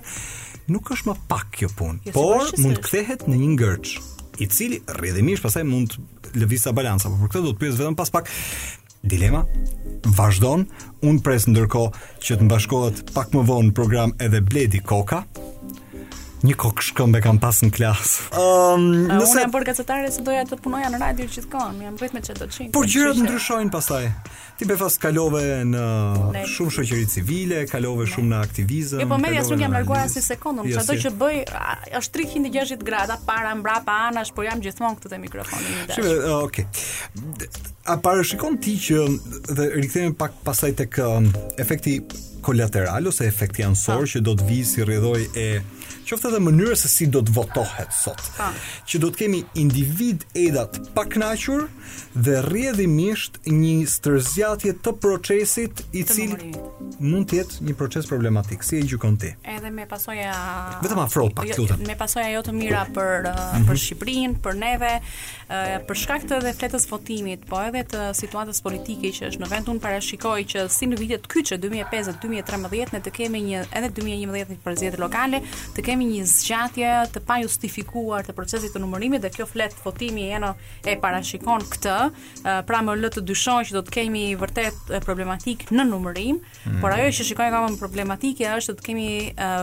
[0.72, 2.00] nuk është më pak kjo punë.
[2.08, 3.92] Jo, por si mund të kthehet në një ngërç,
[4.40, 8.00] i cili rrjedhimisht pastaj mund të lëvizë balanca, por për këtë do të pyes vetëm
[8.00, 8.32] pas pak
[9.04, 9.44] dilema
[10.16, 10.64] vazhdon
[11.04, 15.26] un pres ndërkohë që të mbashkohet pak më vonë program edhe Bledi Koka
[16.44, 18.24] një kokë shkëmbe kam pas në klasë.
[18.28, 21.78] Ehm, Ëm, um, nëse unë jam bërë gazetare se doja të punoja në radio gjithkohon,
[21.86, 22.70] jam bërë me çdo të çin.
[22.74, 24.08] Por gjërat ndryshojnë pastaj.
[24.58, 25.84] Ti be kalove në
[26.52, 29.00] shumë shoqëri civile, kalove shumë në aktivizëm.
[29.02, 31.38] Jo, po media nuk jam larguar as një sekondum, jo, çdo që bëj
[32.02, 35.78] është 360 grada para, mbrapa, anash, por jam gjithmonë këtu te mikrofoni.
[35.96, 37.62] Shumë, eh, okay.
[37.88, 39.06] A parë shikon ti që
[39.58, 41.16] dhe rikthehemi pak pastaj tek eh,
[41.62, 41.98] efekti
[42.44, 44.10] kolateral ose efekti ansor po.
[44.12, 45.48] që do të vijë si rrëdhoi e
[46.14, 48.20] qoftë edhe mënyra se si do të votohet sot.
[48.86, 51.64] Që do të kemi individ edat pa kënaqur
[52.14, 56.52] dhe rrjedhimisht një stërzjatje të procesit i cili
[57.02, 58.62] mund të jetë një proces problematik.
[58.64, 59.32] Si e gjykon ti?
[59.56, 60.30] Edhe me pasoja
[60.84, 61.82] vetëm afro pak jo, lutem.
[61.88, 62.94] Me pasoja jo të mira mm-hmm.
[62.94, 63.68] për uh, mm -hmm.
[63.70, 68.60] për Shqipërinë, për neve, uh, për shkak të edhe fletës votimit, po edhe të situatës
[68.62, 73.00] politike që është në vend unë parashikoj që si në vitet kyçe 2015 2013 ne
[73.06, 75.38] të kemi një edhe 2011 një prezidenti lokale,
[75.76, 80.26] të kemi kemi një zgjatje të pajustifikuar të procesit të numërimit dhe kjo flet votimi
[80.28, 80.50] jeno
[80.84, 81.96] e parashikon këtë,
[82.68, 86.80] pra më lë të dyshoj që do të kemi vërtet problematik në numërim, mm.
[86.82, 89.08] por ajo që shikoj kam problematike është do të kemi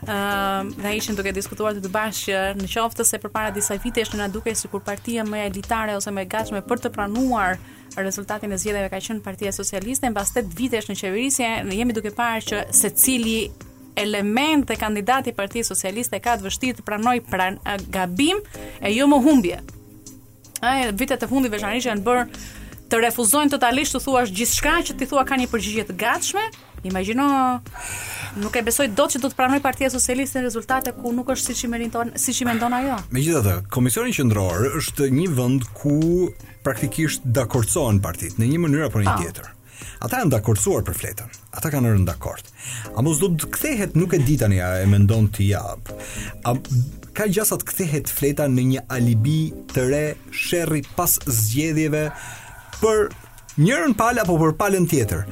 [0.07, 4.05] Uh, dhe ishin duke diskutuar të të bashkë në qoftë se për para disa vite
[4.05, 7.65] është në duke si kur partia me elitare ose me gashme për të pranuar uh,
[8.03, 12.13] rezultatin e zgjedhjeve ka qenë Partia Socialiste mbas 8 vitesh në qeverisje, ne jemi duke
[12.15, 13.37] parë që secili
[13.97, 17.57] element e kandidati i Partisë Socialiste ka të vështirë të pranoj pran
[17.95, 18.43] gabim
[18.85, 19.63] e jo më humbje.
[20.61, 22.27] Ai vitet e fundit veçanërisht janë bërë
[22.91, 26.45] të refuzojnë totalisht të thuash gjithçka që ti thua ka një përgjigje të gatshme,
[26.87, 27.25] Imagjino
[28.39, 31.53] nuk e besoj dot që do të pranoj Partia Socialiste në rezultate ku nuk është
[31.55, 32.99] siç i meriton, siç i mendon ajo.
[33.15, 35.97] Megjithatë, Komisioni Qendror është një vend ku
[36.67, 39.23] praktikisht dakordsohen partit në një mënyrë apo në një ah.
[39.25, 39.53] tjetër.
[40.07, 41.29] Ata janë dakordsuar për fletën.
[41.57, 42.47] Ata kanë rënë dakord.
[42.97, 45.63] A mos do të kthehet, nuk e di tani a e mendon ti ja.
[46.49, 46.53] A
[47.17, 49.39] ka gjasa të kthehet fleta në një alibi
[49.73, 52.09] të re sherri pas zgjedhjeve
[52.83, 53.09] për
[53.63, 55.23] njërën pal apo për palën tjetër.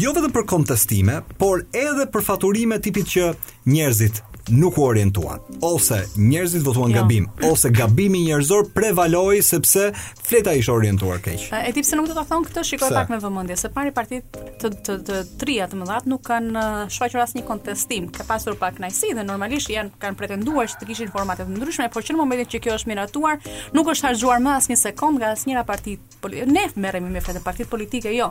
[0.00, 3.30] Jo vetëm për kontestime, por edhe për faturime tipit që
[3.70, 6.98] njerëzit nuk u orientuan, ose njerëzit votuan jo.
[7.02, 9.92] gabim, ose gabimi njerëzor prevaloi sepse
[10.26, 11.46] fleta ishte orientuar keq.
[11.54, 14.39] E tip se nuk do ta thon këtë, shikoj pak me vëmendje, se pari partit
[14.60, 18.08] të të të trija të mëdhat nuk kanë uh, shfaqur asnjë kontestim.
[18.12, 21.88] Ka pasur pak najsi dhe normalisht janë kanë pretenduar se të kishin formate të ndryshme,
[21.92, 23.40] por që në momentin që kjo është miratuar,
[23.76, 25.96] nuk është harxuar më asnjë sekond nga asnjëra parti.
[26.50, 28.28] Ne merremi me fletë partit politike, jo.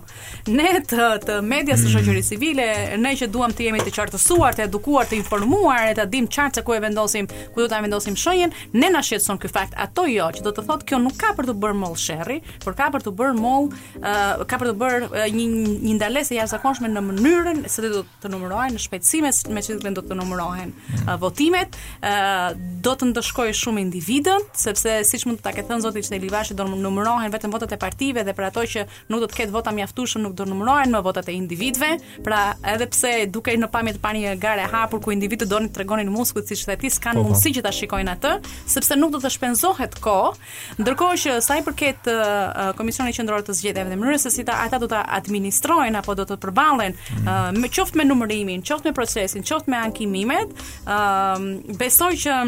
[0.47, 2.65] Ne të të media së shoqërisë civile,
[3.01, 6.63] ne që duam të jemi të qartësuar, të edukuar, të informuar, të dim çfarë se
[6.67, 9.73] ku e vendosim, ku do ta vendosim shenjën, ne na shqetëson ky fakt.
[9.77, 12.77] Ato jo, që do të thotë kjo nuk ka për të bërë moll sherrri, por
[12.77, 13.71] ka për të bërë moll,
[14.03, 17.85] uh, ka për të bërë uh, një një ndal flesë ja zakonshme në mënyrën se
[17.93, 22.51] do të numërohen në shpejtësi me me çfarë do të numërohen uh, votimet, uh,
[22.83, 26.57] do të ndëshkojë shumë individën, sepse siç mund të ta ke thënë zoti Çneli Vashi
[26.57, 29.73] do numërohen vetëm votat e partive dhe për ato që nuk do të ketë vota
[29.77, 31.91] mjaftueshëm nuk do numërohen më votat e individëve,
[32.25, 32.41] pra
[32.73, 36.09] edhe pse dukej në pamje të parë pani gare hapur ku individët do të tregonin
[36.11, 37.27] muskuj siç thati, s'kan po, po.
[37.31, 38.31] mundësi që ta shikojnë atë,
[38.75, 40.35] sepse nuk do të shpenzohet kohë,
[40.81, 42.19] ndërkohë që sa i përket uh,
[42.63, 46.17] uh komisioni qendror të zgjedhjeve dhe mënyrës se si ta ata do ta administrojnë apo
[46.17, 47.59] do të përballen mm.
[47.59, 50.53] uh, qoftë me numërimin, qoftë me procesin, qoftë me ankimimet,
[50.85, 52.39] ëm um, uh, besoj që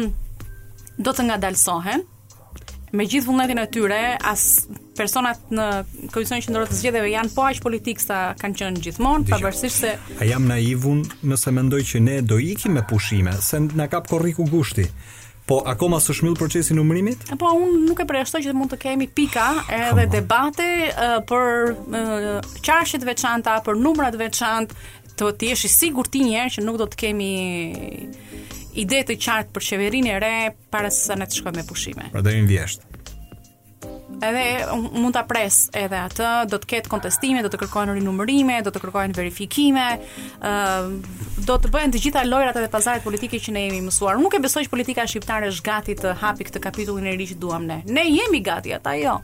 [1.02, 2.02] do të ngadalsohen
[2.92, 3.98] me gjithë vullnetin e tyre,
[4.28, 4.42] as
[4.98, 5.66] personat në
[6.12, 10.28] komision qendror të zgjedhjeve janë po aq politik sa kanë qenë gjithmonë, pavarësisht se a
[10.28, 14.84] jam naivun nëse mendoj që ne do ikim me pushime, se na kap korriku gushti.
[15.46, 17.24] Po akoma së shmill procesi numërimit?
[17.40, 20.06] Po un nuk e përjashtoj që mund të kemi pika edhe Kama.
[20.14, 24.76] debate uh, për uh, çarshet veçanta, për numrat veçantë,
[25.18, 27.32] të ti jesh i sigurt ti një herë që nuk do të kemi
[28.82, 30.32] ide të qartë për çeverinë e re
[30.72, 32.08] para se sa ne të shkojmë me pushime.
[32.14, 32.86] Pra do të vjesht
[34.22, 34.64] edhe
[34.96, 38.82] mund ta pres edhe atë, do të ketë kontestime, do të kërkohen rinumërime, do të
[38.84, 43.66] kërkohen verifikime, ë uh, do të bëhen të gjitha lojrat edhe pazarit politike që ne
[43.66, 44.20] jemi mësuar.
[44.22, 47.40] Nuk e besoj që politika shqiptare është gati të hapi këtë kapitullin e ri që
[47.42, 47.80] duam ne.
[47.90, 49.18] Ne jemi gati, ata jo.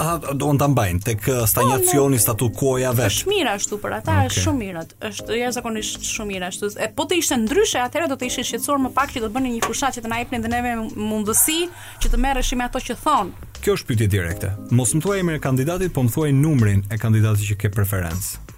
[0.00, 3.10] A do të mbajnë tek uh, stagnacioni oh, po, statu quoja vetë.
[3.12, 4.30] Është mirë ashtu për ata, okay.
[4.30, 4.82] është shumë mirë.
[5.08, 6.70] Është zakonisht shumë mirë ashtu.
[6.80, 9.36] E po të ishte ndryshe, atëherë do të ishte shqetësuar më pak që do të
[9.36, 11.58] bëni një fushat që të na japin dhe neve mundësi
[12.02, 13.34] që të merreshim me ato që thon.
[13.62, 14.52] Kjo është pyetje direkte.
[14.80, 18.48] Mos më thuaj emrin e kandidatit, po më thuaj numrin e kandidatit që ke preferencë.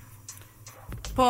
[1.18, 1.28] Po,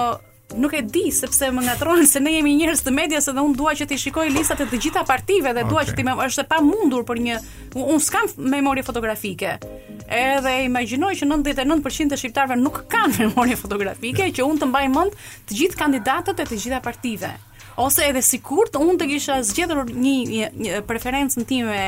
[0.58, 3.72] nuk e di sepse më ngatron se ne jemi njerëz të medias edhe unë dua
[3.78, 5.70] që ti shikoj listat e të gjitha partive dhe okay.
[5.70, 7.38] dua që ti më është e pamundur për një
[7.80, 9.56] unë skam memorie fotografike.
[10.04, 15.18] Edhe imagjinoj që 99% të shqiptarëve nuk kanë memorie fotografike që unë të mbaj mend
[15.48, 17.32] të gjithë kandidatët e të gjitha partive
[17.76, 21.78] ose edhe sikur të unë të kisha zgjedhur një, një, një preferencën time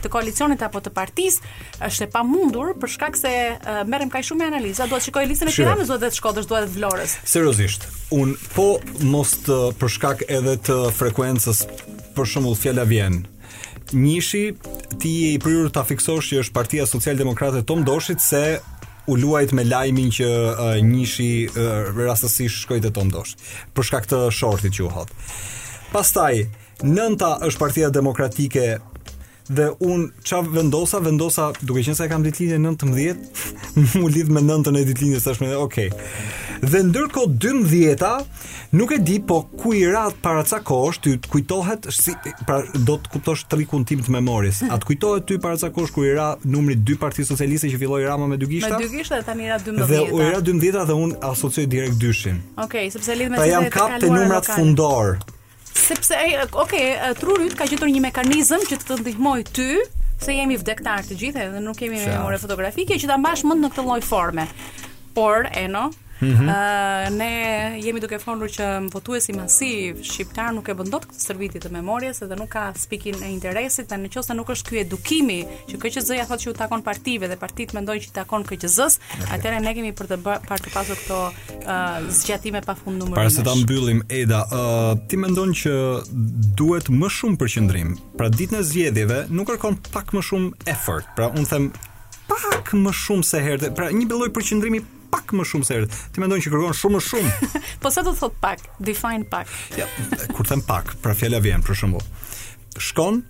[0.00, 1.50] të koalicionit apo të partisë,
[1.88, 3.34] është e pamundur për shkak se
[3.90, 6.76] merrem kaq shumë analiza, duhet të shikoj listën e Tiranës, duhet të Shkodrës, duhet të
[6.76, 7.16] Vlorës.
[7.28, 8.68] Seriozisht, un po
[9.12, 11.64] mos të për shkak edhe të frekuencës
[12.16, 13.22] për shembull fjala vjen.
[13.92, 14.44] Njëshi
[15.02, 18.60] ti je i prirur ta fiksosh që është Partia Socialdemokrate Tom Doshit se
[19.06, 23.34] u luajt me lajmin që uh, njëshi uh, rastësisht shkoj të Tom Dosh
[23.74, 25.14] për shkak të shortit që u hodh.
[25.94, 26.34] Pastaj
[26.82, 28.62] Nënta është partia demokratike
[29.48, 33.26] dhe un ça vendosa, vendosa duke qenë se kam ditëlindje 19,
[34.02, 35.88] mu lidh me 9-ën e ditëlindjes tashmë, okay.
[36.62, 38.10] Dhe ndërkohë 12-ta,
[38.78, 42.14] nuk e di po ku i rat para ca kohësh ty të kujtohet si
[42.46, 44.68] pra do të kuptosh trikun tim të memorisë.
[44.72, 48.06] A të kujtohet ty para ca kohësh i ra numri 2 Partisë Socialiste që filloi
[48.06, 48.78] Rama me dy gishta?
[48.78, 49.90] Me dy gishta tani ra 12-ta.
[49.90, 52.38] Dhe u ra 12-ta dhe un asocioj direkt dyshin.
[52.62, 55.16] Okej, sepse lidh me pra jam kap të numrat fundor.
[55.72, 56.14] Sepse
[56.52, 59.68] ok, okay, ka gjetur një mekanizëm që të të ty
[60.22, 63.70] se jemi vdektar të gjithë edhe nuk kemi memore fotografike që ta mbash mend në
[63.72, 64.44] këtë lloj forme.
[65.16, 65.88] Por, Eno,
[66.22, 66.48] Mm -hmm.
[66.48, 67.32] uh, ne
[67.82, 72.36] jemi duke fondur që votuesi masiv shqiptar nuk e bëndot këtë stërvitje të memorjes edhe
[72.38, 76.48] nuk ka spikin e interesit, dhe nëse nuk është ky edukimi që KQZ-ja thotë që
[76.50, 79.26] u takon partive dhe partit mendojnë që i takon KQZ-s, okay.
[79.34, 81.32] atëherë ne kemi për të bërë Par të pasur këto uh,
[82.18, 83.20] zgjatime pafund numërimesh.
[83.20, 85.72] Par se ta mbyllim Eda, uh, ti mendon që
[86.58, 87.88] duhet më shumë përqendrim.
[88.18, 91.04] Pra ditë në zgjedhjeve nuk kërkon pak më shumë effort.
[91.16, 91.72] Pra un them
[92.32, 93.72] pak më shumë se herët.
[93.76, 94.82] Pra një lloj përqendrimi
[95.12, 95.98] pak më shumë se erdhi.
[96.14, 97.50] Ti mendon që kërkon shumë më shumë.
[97.82, 98.62] po sa do thot pak?
[98.92, 99.50] Define pak.
[99.78, 99.86] ja,
[100.32, 102.38] kur them pak, pra fjala vjen për shembull.
[102.80, 103.20] Shkon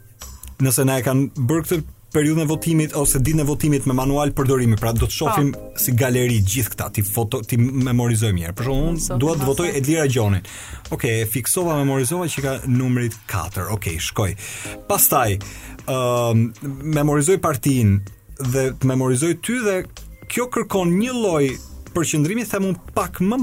[0.62, 1.80] nëse na e kanë bërë këtë
[2.12, 5.70] periudhën e votimit ose ditën e votimit me manual përdorimi, pra do të shohim po.
[5.80, 8.52] si galeri gjithë këta, ti foto ti memorizoj mirë.
[8.60, 10.44] Për shembull, unë dua të votoj Edira Gjonin.
[10.90, 13.64] Okej, okay, e fiksova, memorizova që ka numrit 4.
[13.64, 14.36] Okej, okay, shkoj.
[14.92, 15.38] Pastaj,
[15.88, 16.44] ëm
[17.00, 19.76] memorizoj partinë dhe memorizoj ty dhe
[20.32, 21.48] kjo kërkon një lloj
[21.94, 23.38] përqendrimi them un pak më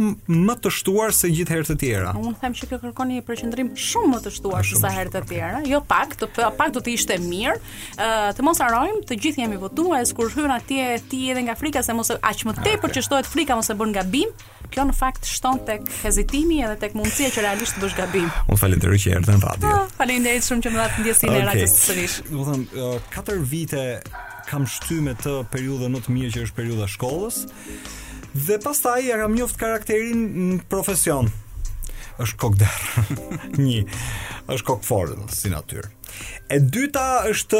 [0.45, 2.13] më të shtuar se gjithë herë të tjera.
[2.17, 5.21] Un them që kjo kërkon një përqendrim shumë më të shtuar se sa herë të
[5.31, 7.55] tjera, jo pak, të pak do të ishte mirë.
[7.97, 11.83] Ë të mos harojmë, të gjithë jemi votues kur hyn atje ti edhe nga frika
[11.85, 14.33] se mos aq më tepër që shtohet frika mos e bën gabim,
[14.73, 18.27] kjo në fakt shton tek hezitimi edhe tek mundësia që realisht të bësh gabim.
[18.49, 19.73] Un falenderoj që erdhën në radio.
[19.73, 21.41] Ah, Faleminderit shumë që më dhatë ndjesinë okay.
[21.45, 22.17] e radios sërish.
[22.29, 22.67] Do thon
[23.17, 23.85] 4 vite
[24.49, 27.41] kam shtyme të periudhën më të mirë që është periudha shkollës.
[28.45, 31.27] Dhe pas taj, ja kam njoft karakterin në profesion.
[32.19, 33.17] është kokder derë.
[33.63, 33.81] Një,
[34.51, 35.87] është kokë si natyrë.
[36.51, 37.59] E dyta është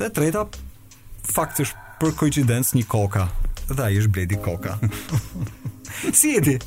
[0.00, 0.46] Dhe treta
[1.34, 3.28] fakt është për koincidenc një koka.
[3.68, 4.78] Dhe ai është bledi koka.
[6.18, 6.58] si e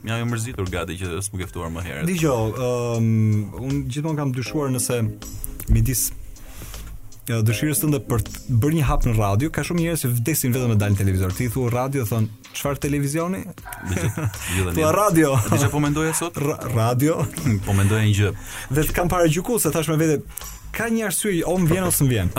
[0.00, 2.08] më jam jo mërzitur gati që të smuqëftuar më herët.
[2.10, 4.96] Dgjoj, ëm um, un gjithmonë kam dyshuar nëse
[5.70, 6.08] midis
[7.28, 10.54] ja, dëshirës tënde për të bërë një hap në radio, ka shumë njerëz që vdesin
[10.56, 11.34] vetëm në dalin televizor.
[11.36, 13.44] Ti thua radio, thon, çfarë televizioni?
[13.90, 14.72] Dgjoj.
[14.80, 15.36] Po radio.
[15.52, 16.40] Dgjoj, po mendoj sot.
[16.42, 17.20] Ra radio.
[17.68, 18.32] po mendoj një gjë.
[18.80, 20.24] Dhe të kam paragjykuar se tash me vete
[20.74, 22.30] ka një arsye o më vjen ose më vjen.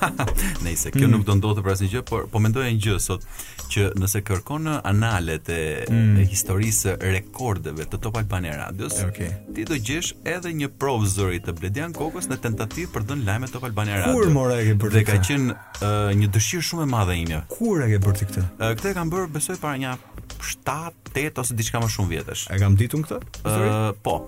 [0.64, 3.26] Nëse kjo nuk do ndodhte për asnjë gjë, por po mendoja një gjë sot
[3.70, 6.12] që nëse kërkon në analet e, mm.
[6.20, 9.30] e historisë rekordeve të Top Albani Radios, okay.
[9.54, 13.50] ti do gjesh edhe një provë zëri të Bledian Kokës në tentativë për dënë lajme
[13.54, 14.16] Top Albani Radio.
[14.18, 17.40] Kur mora e ke bërë Dhe ka qenë uh, një dëshirë shumë e madhe ime.
[17.52, 18.46] Kur e ke bërë ti këtë?
[18.58, 19.94] Uh, këtë e kam bërë besoj para një
[20.40, 22.46] 7, 8 ose diçka më shumë vjetësh.
[22.54, 23.22] E kam ditur këtë?
[23.44, 24.18] Uh, po.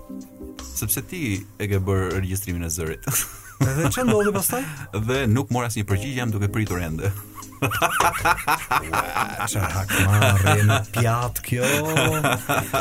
[0.73, 1.25] Sepse ti
[1.61, 3.09] e ke bërë regjistrimin e zërit.
[3.63, 4.63] Dhe që ndodhë pastaj?
[5.07, 7.13] Dhe nuk mora si një përgjigje, jam duke pritur ende.
[7.63, 11.69] Qa hakmarë, në pjatë kjo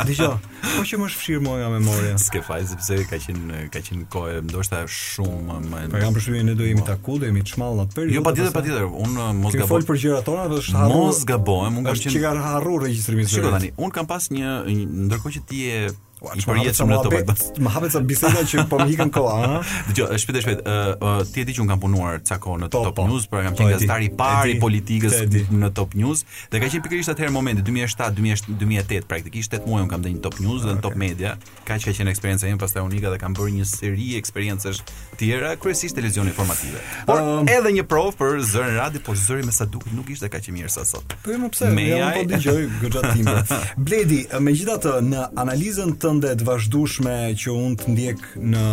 [0.08, 0.26] Dijo,
[0.72, 4.80] po që më shfshirë moja memoria Ske fajtë, sepse ka qenë, ka qenë kohë Ndoshta
[4.90, 5.84] shumë më...
[5.92, 8.50] Po jam kam përshmi në do imi taku dhe imi të shmalë Jo, pa po
[8.58, 8.90] patjetër.
[8.90, 9.54] pa mos gaboj.
[9.54, 12.34] Ti fol për gjera tona dhe është harru Mos gaboj, un kam qenë Që ka
[12.48, 15.84] harru regjistrimi të rejtë Shiko, Dani, unë kam pas një, ndërkohë Ndërko që ti e
[16.22, 17.34] Po, ti po jetim në topa.
[17.66, 19.72] Më hapet sa biseda që po më ikën koha, ëh.
[19.90, 20.60] Dgjoj, shpejt e shpejt.
[20.62, 23.06] Ëh, ti e di që un kam punuar ca kohë në po, Top po.
[23.10, 25.16] News, pra kam qenë gazetari i parë i politikës
[25.50, 30.04] në Top News dhe ka qenë pikërisht atëherë momenti 2007-2008, praktikisht 8 muaj un kam
[30.06, 31.34] dhënë Top News dhe Top Media.
[31.66, 34.82] Ka qenë një eksperiencë e pastaj unika dhe kam bërë një seri eksperiencësh
[35.18, 36.78] tjera kryesisht televizion informative.
[37.10, 40.52] Por edhe një prov për zërin radi, por zëri me sa duket nuk ishte kaq
[40.52, 41.16] i mirë sa sot.
[41.26, 41.70] Po jo, më pse?
[41.90, 43.52] Ja, po dëgjoj gjatë timit.
[43.84, 48.66] Bledi, megjithatë në analizën të ëndë të vazhdueshme që unë të ndjek në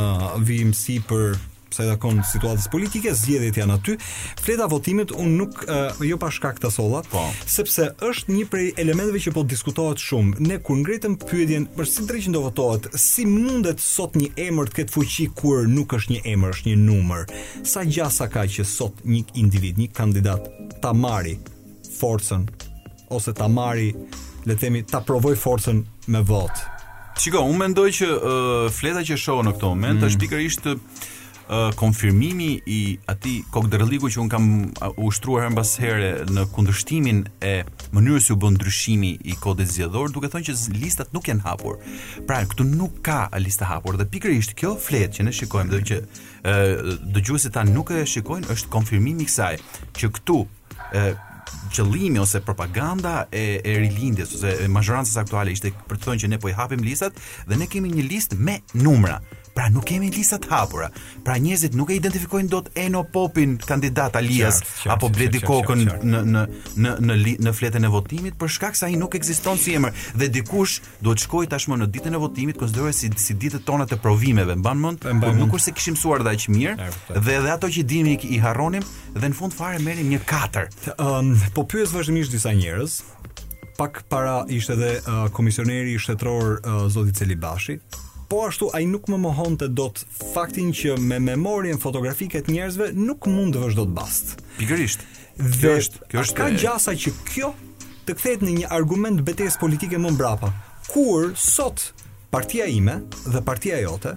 [0.45, 1.37] vimësi për
[1.69, 3.93] sa i takon situatës politike, zgjedhjet janë aty.
[4.41, 7.21] Fleta votimit unë nuk uh, jo pa shkak të solla, po.
[7.45, 10.39] sepse është një prej elementeve që po diskutohet shumë.
[10.49, 14.79] Ne kur ngritëm pyetjen për si drejtë do votohet, si mundet sot një emër të
[14.79, 17.29] ketë fuqi kur nuk është një emër, është një numër.
[17.61, 20.49] Sa gjasa ka që sot një individ, një kandidat
[20.83, 21.37] ta marri
[21.99, 22.47] forcën
[23.13, 23.93] ose ta marri
[24.47, 26.78] le të themi ta provoj forcën me votë.
[27.19, 30.05] Shiko, unë mendoj që uh, fleta që shohë në këtë moment mm.
[30.07, 32.77] është pikërisht uh, konfirmimi i
[33.11, 34.45] atij kokdrëlliku që un kam
[35.03, 37.53] ushtruar her mbas here në kundërshtimin e
[37.97, 41.81] mënyrës si u bën ndryshimi i kodit zgjedhor, duke thënë që listat nuk janë hapur.
[42.29, 45.99] Pra, këtu nuk ka lista hapur dhe pikërisht kjo fletë që ne shikojmë do që
[46.05, 49.57] uh, dëgjuesit tan nuk e shikojnë është konfirmimi i kësaj
[49.99, 50.45] që këtu
[51.69, 56.31] qëllimi ose propaganda e e rilindjes ose e majorancës aktuale ishte për të thënë që
[56.33, 57.19] ne po i hapim listat
[57.49, 59.21] dhe ne kemi një listë me numra.
[59.59, 60.85] Pra nuk kemi lista të hapura.
[61.27, 65.81] Pra njerëzit nuk e identifikojnë dot Eno Popin kandidat Alias qart, qart, apo Bledi Kokën
[66.07, 66.43] në në
[66.85, 70.29] në në në fletën e votimit për shkak se ai nuk ekziston si emër dhe
[70.37, 73.99] dikush duhet të shkojë tashmë në ditën e votimit konsiderohet si si ditët tona të
[73.99, 74.55] provimeve.
[74.61, 76.89] Mban mend, po nuk kurse kishim mësuar dha aq mirë
[77.19, 78.85] dhe edhe ato që dimi i harronim
[79.17, 80.71] dhe në fund fare merrim një katër.
[80.95, 83.01] Um, po pyet vazhdimisht disa njerëz
[83.75, 87.79] pak para ishte edhe uh, komisioneri shtetror uh, zoti Celibashi
[88.29, 89.97] po ashtu ai nuk më mohonte dot
[90.33, 94.35] faktin që me memorien fotografike të njerëzve nuk mund të vësh dot bast.
[94.59, 95.01] Pikërisht.
[95.39, 96.35] Kjo është, kjo është.
[96.37, 96.57] Ka e...
[96.61, 97.49] gjasa që kjo
[98.05, 100.51] të kthehet në një argument betejë politike më mbrapa.
[100.93, 101.87] Kur sot
[102.33, 104.15] partia ime dhe partia jote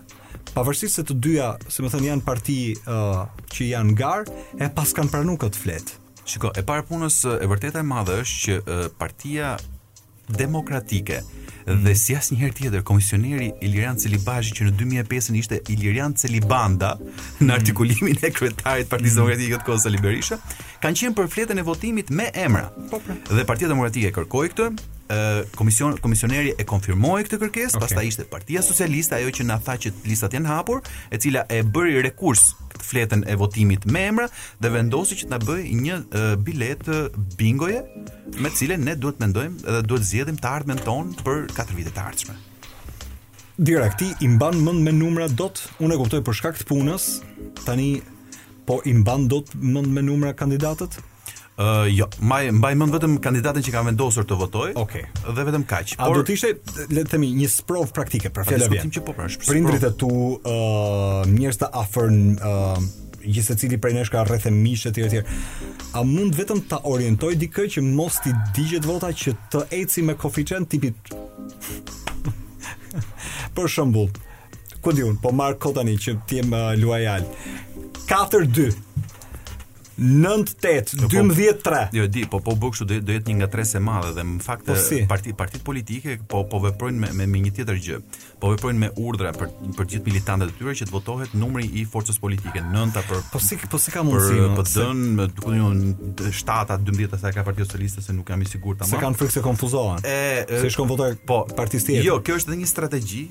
[0.53, 3.23] Pavarësisht se të dyja, si më thënë, janë parti uh,
[3.55, 5.97] që janë garë, e pas kanë pranu këtë fletë.
[6.29, 9.55] Shiko, e pare punës e vërteta e madhe është që uh, partia
[10.29, 11.23] demokratike,
[11.67, 16.95] dhe si asë njëherë tjetër, komisioneri Ilirian Celibashi, që në 2005 ishte Ilirian Celibanda,
[17.41, 17.55] në mm.
[17.59, 20.41] artikulimin e kretarit partizë Demokratike këtë kohë së Liberisha,
[20.83, 22.67] kanë qenë për fletën e votimit me emra.
[22.91, 23.19] Po, pra.
[23.31, 24.71] Dhe Partia Demokratike e kërkoj këtë,
[25.57, 27.85] komision komisioneri e konfirmoi këtë kërkesë, okay.
[27.87, 31.63] pastaj ishte Partia Socialiste ajo që na tha që listat janë hapur, e cila e
[31.63, 34.29] bëri rekurs këtë fletën e votimit me emra
[34.61, 35.99] dhe vendosi që të na bëjë një
[36.47, 36.89] bilet
[37.41, 37.83] bingoje
[38.41, 41.93] me të cilën ne duhet mendojmë dhe duhet zgjedhim të ardhmen tonë për 4 vite
[41.97, 42.39] të ardhshme.
[43.63, 47.09] Dira, këti i mban mënd me numra dot, unë e kuptoj për shkak të punës,
[47.67, 47.91] tani
[48.67, 50.99] po i mban dot mënd me numra kandidatët?
[51.59, 54.70] Uh, jo, mbaj mbaj mend vetëm kandidatin që kam vendosur të votoj.
[54.80, 55.03] Okej.
[55.12, 55.34] Okay.
[55.36, 55.92] Dhe vetëm kaq.
[56.00, 56.16] A por...
[56.16, 59.26] do të ishte le të themi një sprov praktike pra për fjalë që po pra
[59.44, 62.86] Prindrit e tu, ë, uh, njerëz të afër ë uh,
[63.36, 65.20] gjithë cili prej nesh ka rreth e mishë etj etj.
[65.92, 70.16] A mund vetëm ta orientoj dikë që mos ti digjet vota që të eci me
[70.18, 71.12] koeficient tipit
[73.57, 74.09] Për shembull,
[74.82, 77.61] ku diun, po marr kod tani që ti je uh,
[78.12, 78.91] 4 2
[79.95, 81.09] 98 123.
[81.11, 81.53] Po,
[81.93, 84.40] po, jo di, po po bëj kështu do jetë një ngatresë e madhe dhe në
[84.47, 85.03] fakt po si?
[85.03, 87.99] Eh, partit politike po po veprojnë me me një tjetër gjë
[88.43, 91.84] po veprojnë me urdhra për për gjithë militantët e tyre që të votohet numri i
[91.86, 95.53] forcës politike, 9 për Po si po si ka mundësi për të n me duke
[95.53, 95.70] qenë jo,
[96.40, 98.97] shtata 12-ta sa ka Partia Socialiste se nuk jam i sigurt tamam.
[98.97, 100.03] Se kanë frikë se konfuzohen.
[100.03, 100.16] E,
[100.57, 102.09] e se shkon votoj po partisë tjetër.
[102.09, 103.22] Jo, kjo është edhe një strategji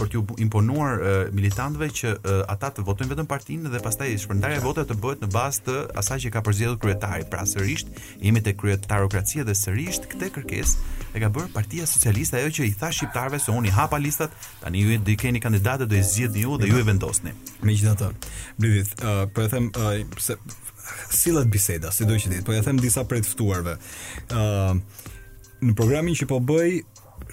[0.00, 4.62] për t'u imponuar e, militantëve që e, ata të votojnë vetëm partinë dhe pastaj shpërndarja
[4.62, 7.28] e votave të bëhet në bazë të asaj që ka përzgjedhur kryetari.
[7.34, 7.84] Pra sërish
[8.24, 12.72] jemi te kryetarokracia dhe sërish këtë kërkesë e ka bërë Partia Socialiste ajo që i
[12.78, 16.42] tha shqiptarëve se unë i hapa listat, tani ju do keni kandidatë do i zgjidhni
[16.42, 17.32] ju dhe ju e vendosni.
[17.62, 18.10] Megjithatë,
[18.58, 20.36] Blidhit, uh, po e them uh, se
[21.14, 23.76] sillet biseda, si do që ditë, po e them disa prej të ftuarve.
[24.26, 24.82] ë uh,
[25.64, 26.82] në programin që po bëj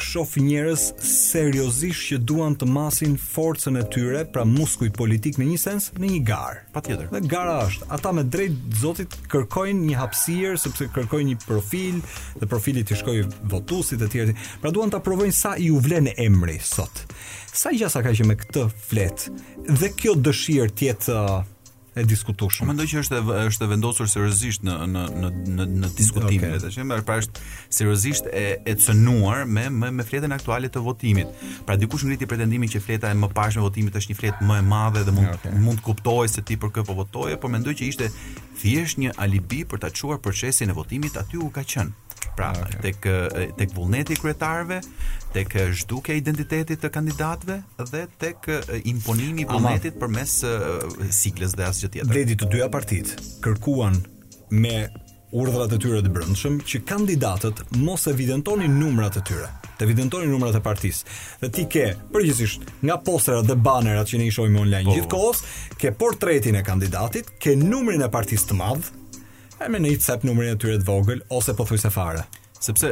[0.02, 5.58] shof njerëz seriozisht që duan të masin forcën e tyre, pra muskuj politik në një
[5.62, 6.62] sens në një garë.
[6.76, 7.10] Patjetër.
[7.14, 12.02] Dhe gara është, ata me drejt Zotit kërkojnë një hapësirë sepse kërkojnë një profil
[12.42, 13.18] dhe profili ti shkoj
[13.54, 14.36] votuesit e të tjerë.
[14.64, 17.06] Pra duan ta provojnë sa i u vlen emri sot.
[17.54, 19.28] Sa gjasa ka që me këtë flet.
[19.70, 21.20] Dhe kjo dëshirë tjetë
[21.96, 22.64] e diskutueshme.
[22.64, 23.18] Po mendoj që është
[23.50, 26.56] është vendosur seriozisht në në në në në diskutimin okay.
[26.56, 27.44] e tashëm, por pra është
[27.76, 31.34] seriozisht e e cënuar me me, me fletën aktuale të votimit.
[31.68, 34.68] Pra dikush ngriti pretendimin që fleta e mëparshme e votimit është një fletë më e
[34.72, 35.58] madhe dhe mund okay.
[35.66, 38.08] mund të kuptohej se ti për kë po votoje, por mendoj që ishte
[38.62, 41.96] thjesht një alibi për ta çuar procesin e votimit aty u ka qenë.
[42.36, 42.80] Pra, okay.
[42.86, 42.98] tek
[43.58, 44.80] tek vullneti kryetarëve,
[45.36, 47.58] tek zhdukja e identitetit të kandidatëve
[47.92, 48.50] dhe tek
[48.90, 50.38] imponimi i vullnetit përmes
[51.16, 52.12] siklës dhe asgjë tjetër.
[52.16, 54.00] Dedi të dyja partitë kërkuan
[54.56, 54.76] me
[55.32, 59.48] urdhrat e tyre të brendshëm që kandidatët mos e videntonin numrat e tyre
[59.80, 61.16] të evidentonin numrat e partisë.
[61.42, 64.94] Dhe ti ke përgjithsisht nga posterat dhe banerat që ne i shohim online oh.
[64.98, 65.40] gjithkohës,
[65.82, 68.92] ke portretin e kandidatit, ke numrin e partisë të madh,
[69.66, 72.24] er mir nicht, selbst nur in der Tür Vogel, außer bei uns erfahren.
[72.62, 72.92] Sepse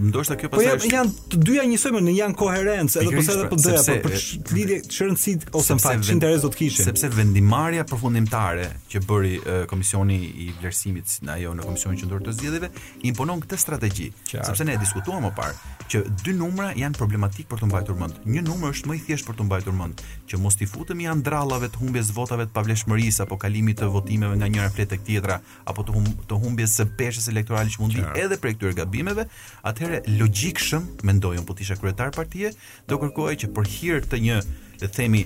[0.00, 0.78] ndoshta kjo po pasaj.
[0.80, 3.56] Po janë, të dyja njësoj më në janë koherencë, edhe pse po edhe pra, po
[3.60, 6.86] dhe apo për lidhje të rëndësit ose më fal, interes do të kishin.
[6.88, 9.32] Sepse vendimarrja përfundimtare që bëri
[9.68, 12.70] komisioni i vlerësimit në ajo në komisionin qendror të zgjedhjeve
[13.10, 17.60] imponon këtë strategji, sepse ne e diskutuam më parë që dy numra janë problematik për
[17.60, 18.20] të mbajtur mend.
[18.30, 21.24] Një numër është më i thjeshtë për të mbajtur mend, që mos i futemi janë
[21.26, 25.40] drallave të humbjes votave të pavlefshmërisë apo kalimit të votimeve nga njëra fletë tek tjetra
[25.66, 29.26] apo të, humbjes së peshës elektorale që mundi edhe prej këtyre gabimeve punëve,
[29.68, 32.52] atëherë logjikshëm mendojun po tisha kryetar partie,
[32.88, 34.42] do kërkohej që për hir të një
[34.80, 35.20] të themi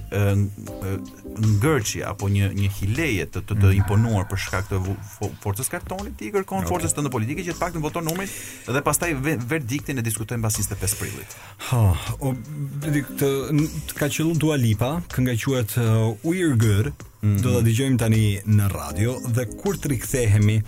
[1.39, 3.79] ngërçi apo një një hileje të të, të mhm.
[3.83, 4.81] imponuar për shkak të
[5.45, 6.73] forcës kartonit i kërkon okay.
[6.73, 8.31] forcës tonë politike që të paktën voton numrin
[8.69, 11.39] dhe pastaj verdiktin e diskutojmë pas 25 prillit.
[11.71, 11.83] Ha,
[12.21, 12.35] o
[13.95, 15.79] ka qellun dua lipa, kënga quhet
[16.29, 16.93] Uirgur.
[17.25, 17.41] Mm -hmm.
[17.45, 20.59] Do të dëgjojmë tani në radio dhe kur të rikthehemi,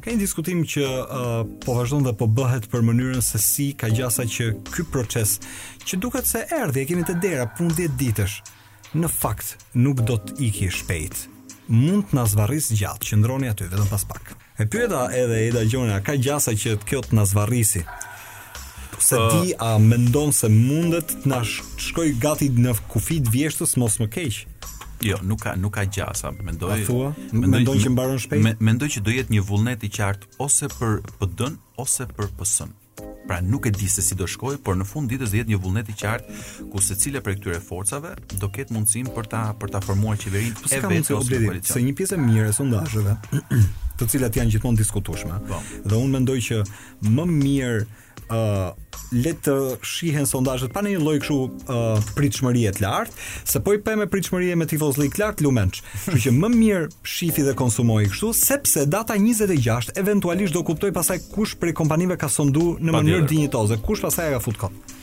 [0.00, 3.88] ka një diskutim që uh, po vazhdon dhe po bëhet për mënyrën se si ka
[3.92, 5.40] gjasa që ky proces
[5.86, 8.36] që duket se erdhi e keni të dera pun 10 ditësh.
[8.98, 11.26] Në fakt, nuk do të iki shpejt.
[11.70, 14.32] Mund të na zvarris gjatë, qëndroni aty vetëm pas pak.
[14.62, 17.84] E pyeta edhe Eda Gjona, ka gjasa që kjo të na zvarrisi.
[18.96, 23.98] Se ti uh, a mendon se mundet të na shkoj gati në kufit vjeshtës mos
[24.00, 24.40] më keq?
[25.04, 26.72] Jo, nuk ka nuk ka gjasa, mendoj.
[26.72, 27.12] A thua?
[27.34, 28.62] Mendoj, mendoj që mbaron shpejt.
[28.64, 32.72] Mendoj që do jetë një vullnet i qartë ose për PD-n ose për PS-n.
[33.26, 35.58] Pra nuk e di se si do shkojë, por në fund ditës do jetë një
[35.60, 39.80] vullnet i qartë ku secila prej këtyre forcave do ketë mundësinë për ta për ta
[39.84, 41.66] formuar qeverinë po e vetë ose koalicion.
[41.74, 43.16] Se një pjesë e mirë e sondazheve,
[44.00, 45.40] të cilat janë gjithmonë diskutueshme.
[45.50, 45.60] Po.
[45.84, 46.62] Dhe unë mendoj që
[47.10, 47.78] më mirë
[48.30, 49.54] le të
[49.86, 54.08] shihen sondazhet pa një lloj kështu uh, pritshmërie të lartë, se po i pe me
[54.10, 55.80] pritshmërie me tifozlik të lartë Lumenç.
[55.94, 61.20] Kështu që më mirë shifi dhe konsumoi kështu sepse data 26 eventualisht do kuptoj pasaj
[61.34, 64.94] kush prej kompanive ka sondu në pa mënyrë dinjitoze, kush pasaj ka futur kod.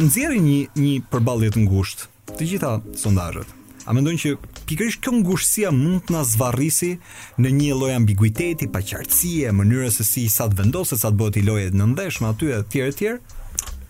[0.00, 3.56] Nxjerrin një një përballje të ngushtë të gjitha sondazhet.
[3.88, 4.34] A mendon që
[4.68, 6.94] pikërisht kjo ngushësia mund të na zvarrisi
[7.40, 11.46] në një lloj ambiguiteti, paqartësie, mënyrës se si sa të vendoset, sa të bëhet i
[11.48, 13.20] lojë në ndeshmë aty e tjerë e tjerë.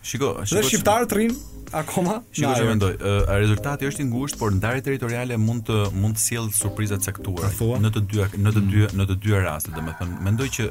[0.02, 0.52] Shiko, shiko.
[0.56, 1.34] Dhe shqiptarët rrin
[1.76, 2.14] akoma.
[2.32, 6.22] Shiko, shiko mendoj, uh, rezultati është i ngushtë, por ndarja territoriale mund të mund të
[6.22, 7.50] sjellë surpriza të caktuara
[7.84, 8.96] në të dy në të dy mm.
[9.02, 10.70] në të dy raste, domethënë, mendoj që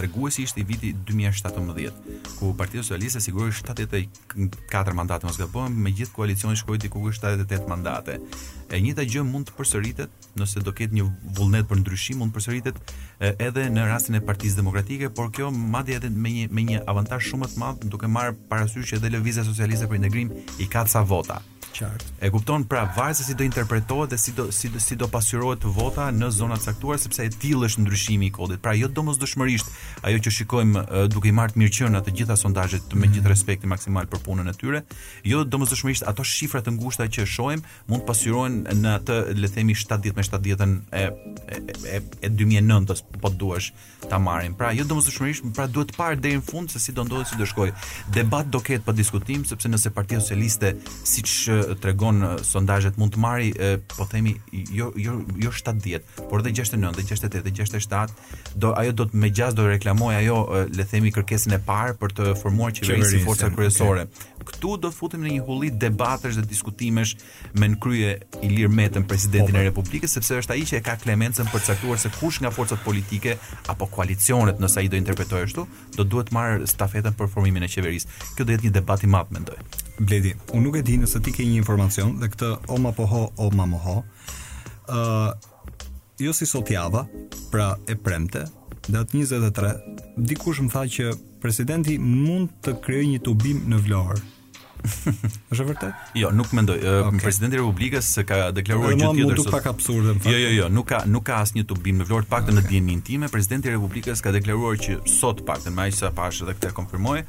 [0.00, 6.56] treguesi ishte i viti 2017, ku Partia Socialiste siguroi 74 mandate mos gabojmë, megjithë koalicioni
[6.62, 8.16] shkoi diku 78 mandate
[8.74, 11.06] e njëta gjë mund të përsëritet nëse do ketë një
[11.38, 12.92] vullnet për ndryshim mund të përsëritet
[13.48, 17.28] edhe në rastin e Partisë Demokratike, por kjo madje edhe me një me një avantazh
[17.30, 21.02] shumë më të madh duke marrë parasysh edhe lëvizja socialiste për integrim i ka ca
[21.14, 21.40] vota.
[21.74, 22.04] Qartë.
[22.20, 25.64] E kupton pra se si do interpretohet dhe si do si do, si do pasqyrohet
[25.64, 28.60] vota në zona të caktuar sepse e tillë është ndryshimi i kodit.
[28.62, 29.70] Pra jo domosdoshmërisht
[30.06, 33.00] ajo që shikojmë uh, duke i marrë mirë qenë atë gjitha sondazhet mm -hmm.
[33.00, 33.14] me mhm.
[33.14, 34.82] gjithë respekti maksimal për punën e tyre,
[35.24, 39.52] jo domosdoshmërisht ato shifra të ngushta që shohim mund të pasqyrohen në atë le të
[39.54, 43.72] themi 70 me 70-ën e e, e, e, e 2009-s, po duash
[44.10, 44.54] ta marrim.
[44.54, 47.36] Pra jo domosdoshmërisht, pra duhet të parë deri në fund se si do ndodhet si
[47.36, 47.72] do shkojë.
[48.14, 51.30] Debat do ketë pa diskutim sepse nëse Partia Socialiste siç
[51.80, 54.34] tregon sondazhet mund të marri e, po themi
[54.74, 59.20] jo jo jo 70, por dhe 69, dhe 68 dhe 67, do ajo do të
[59.24, 60.38] me gjas do reklamoj ajo
[60.76, 64.06] le themi kërkesën e parë për të formuar qeverisë si forca kryesore.
[64.44, 67.14] Ktu do të futemi në një hulli debatesh dhe diskutimesh
[67.60, 68.10] me në krye
[68.46, 72.00] Ilir Metën, presidentin e Republikës, sepse është ai që e ka Klemencën për të caktuar
[72.00, 73.36] se kush nga forcat politike
[73.72, 75.66] apo koalicionet, nëse ai do interpretojë ashtu,
[75.98, 78.16] do duhet të marrë stafetën për formimin e qeverisë.
[78.38, 79.58] Kjo do jetë një debat i madh, mendoj.
[80.00, 83.06] Bledi, unë nuk e di nëse ti ke një informacion dhe këtë o ma po
[83.12, 83.98] ho, o ma mo ho.
[84.90, 85.18] Uh,
[86.20, 87.04] jo si sot java,
[87.52, 88.46] pra e premte,
[88.88, 89.74] datë 23,
[90.32, 94.20] dikush më tha që presidenti mund të krijojë një tubim në Vlorë.
[95.52, 96.12] Është vërtet?
[96.16, 96.78] Jo, nuk mendoj.
[96.80, 97.18] Okay.
[97.20, 99.40] Presidenti i Republikës ka deklaruar gjë tjetër.
[99.42, 100.30] Nuk pak absurde në fakt.
[100.32, 102.64] Jo, jo, jo, nuk ka nuk ka asnjë tubim në Vlorë, paktën okay.
[102.64, 106.40] në dinin time, presidenti i Republikës ka deklaruar që sot paktën më aq sa pash
[106.46, 107.20] edhe këtë konfirmoi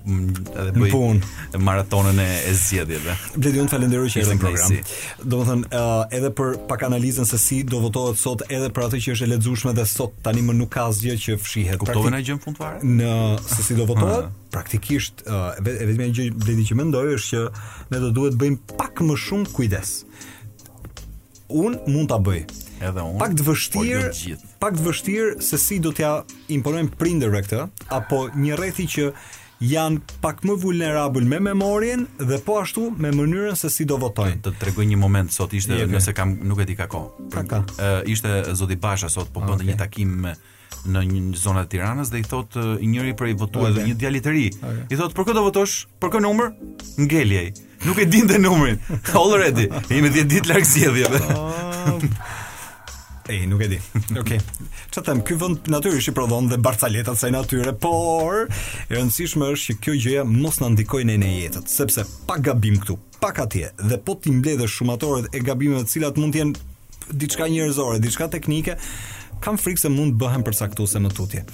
[0.56, 3.18] edhe bëj maratonën e zgjedhjeve.
[3.36, 4.90] Bledi unë falenderoj që erdhën në program.
[5.34, 5.84] Domethënë,
[6.18, 9.32] edhe për pak analizën se si do votohet sot edhe për atë që është e
[9.36, 11.80] lexueshme dhe sot tani më nuk ka asgjë që fshihet.
[11.82, 12.36] Kuptova Praktik...
[12.36, 12.84] në fund fundvare?
[12.86, 14.30] Në se si do votohet?
[14.54, 19.02] Praktikisht e vetëm një gjë bledi që mendoj është që ne do duhet bëjmë pak
[19.10, 19.94] më shumë kujdes.
[21.62, 22.44] Un mund ta bëj.
[22.82, 23.18] Edhe un.
[23.22, 26.14] Pak të vështirë, po pak të vështirë se si do t'ja
[26.56, 27.66] imponojmë prindërve këtë
[27.98, 29.10] apo një rreth i që
[29.62, 34.42] janë pak më vulnerabël me memorien dhe po ashtu me mënyrën se si do votojnë.
[34.48, 37.30] Të tregoj një moment sot ishte nëse kam nuk e di ka kohë.
[37.32, 39.70] Ë ishte zoti Basha sot po bënte okay.
[39.74, 40.34] një takim me
[40.82, 43.92] në një zonë të Tiranës dhe i thot uh, njëri prej votuesve okay.
[43.92, 44.46] një djalë të ri.
[44.50, 44.86] Okay.
[44.96, 45.76] I thot për kë do votosh?
[46.02, 46.50] Për kë numër?
[47.06, 47.52] Ngeljej.
[47.86, 48.82] Nuk e dinte numrin.
[49.14, 49.68] Already.
[49.94, 51.22] I me 10 ditë larg sjelljeve.
[53.32, 53.80] E, nuk e di.
[54.12, 54.22] Okej.
[54.22, 54.42] Okay.
[54.92, 55.22] Çfarë them?
[55.26, 59.94] Ky vend natyrisht i prodhon dhe barcaletat sa natyrë, por e rëndësishme është që kjo
[60.06, 64.18] gjëja mos na ndikojë në, në jetën, sepse pa gabim këtu, pa katje dhe po
[64.20, 68.76] ti mbledhësh shumatorët e gabimeve të cilat mund të jenë diçka njerëzore, diçka teknike,
[69.44, 71.46] kam frikë se mund bëhen përcaktuese më tutje.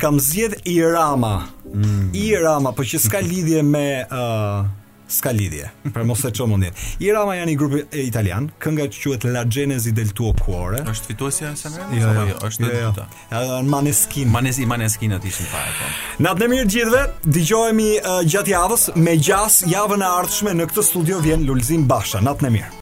[0.00, 1.34] Kam zgjedh Irama.
[1.72, 2.12] Mm.
[2.16, 4.70] Irama, po që s'ka lidhje me ë uh,
[5.12, 5.68] s'ka lidhje.
[5.94, 6.74] Pra mos e çon mendjen.
[7.00, 10.84] I Rama janë i grupi italian, kënga quhet La Genesi del tuo cuore.
[10.90, 11.90] Është fituesja e Sanremo?
[11.94, 12.14] Jo jo.
[12.20, 13.06] jo, jo, është jo, jo.
[13.30, 14.30] Ja, Maneskin.
[14.32, 15.90] Maneskin, Maneskin aty ishin fare po.
[16.24, 17.90] Natën mirë gjithëve, dëgjohemi
[18.32, 22.22] gjatë javës me gjas javën e ardhshme në këtë studio vjen Lulzim Basha.
[22.26, 22.76] Natën e mirë.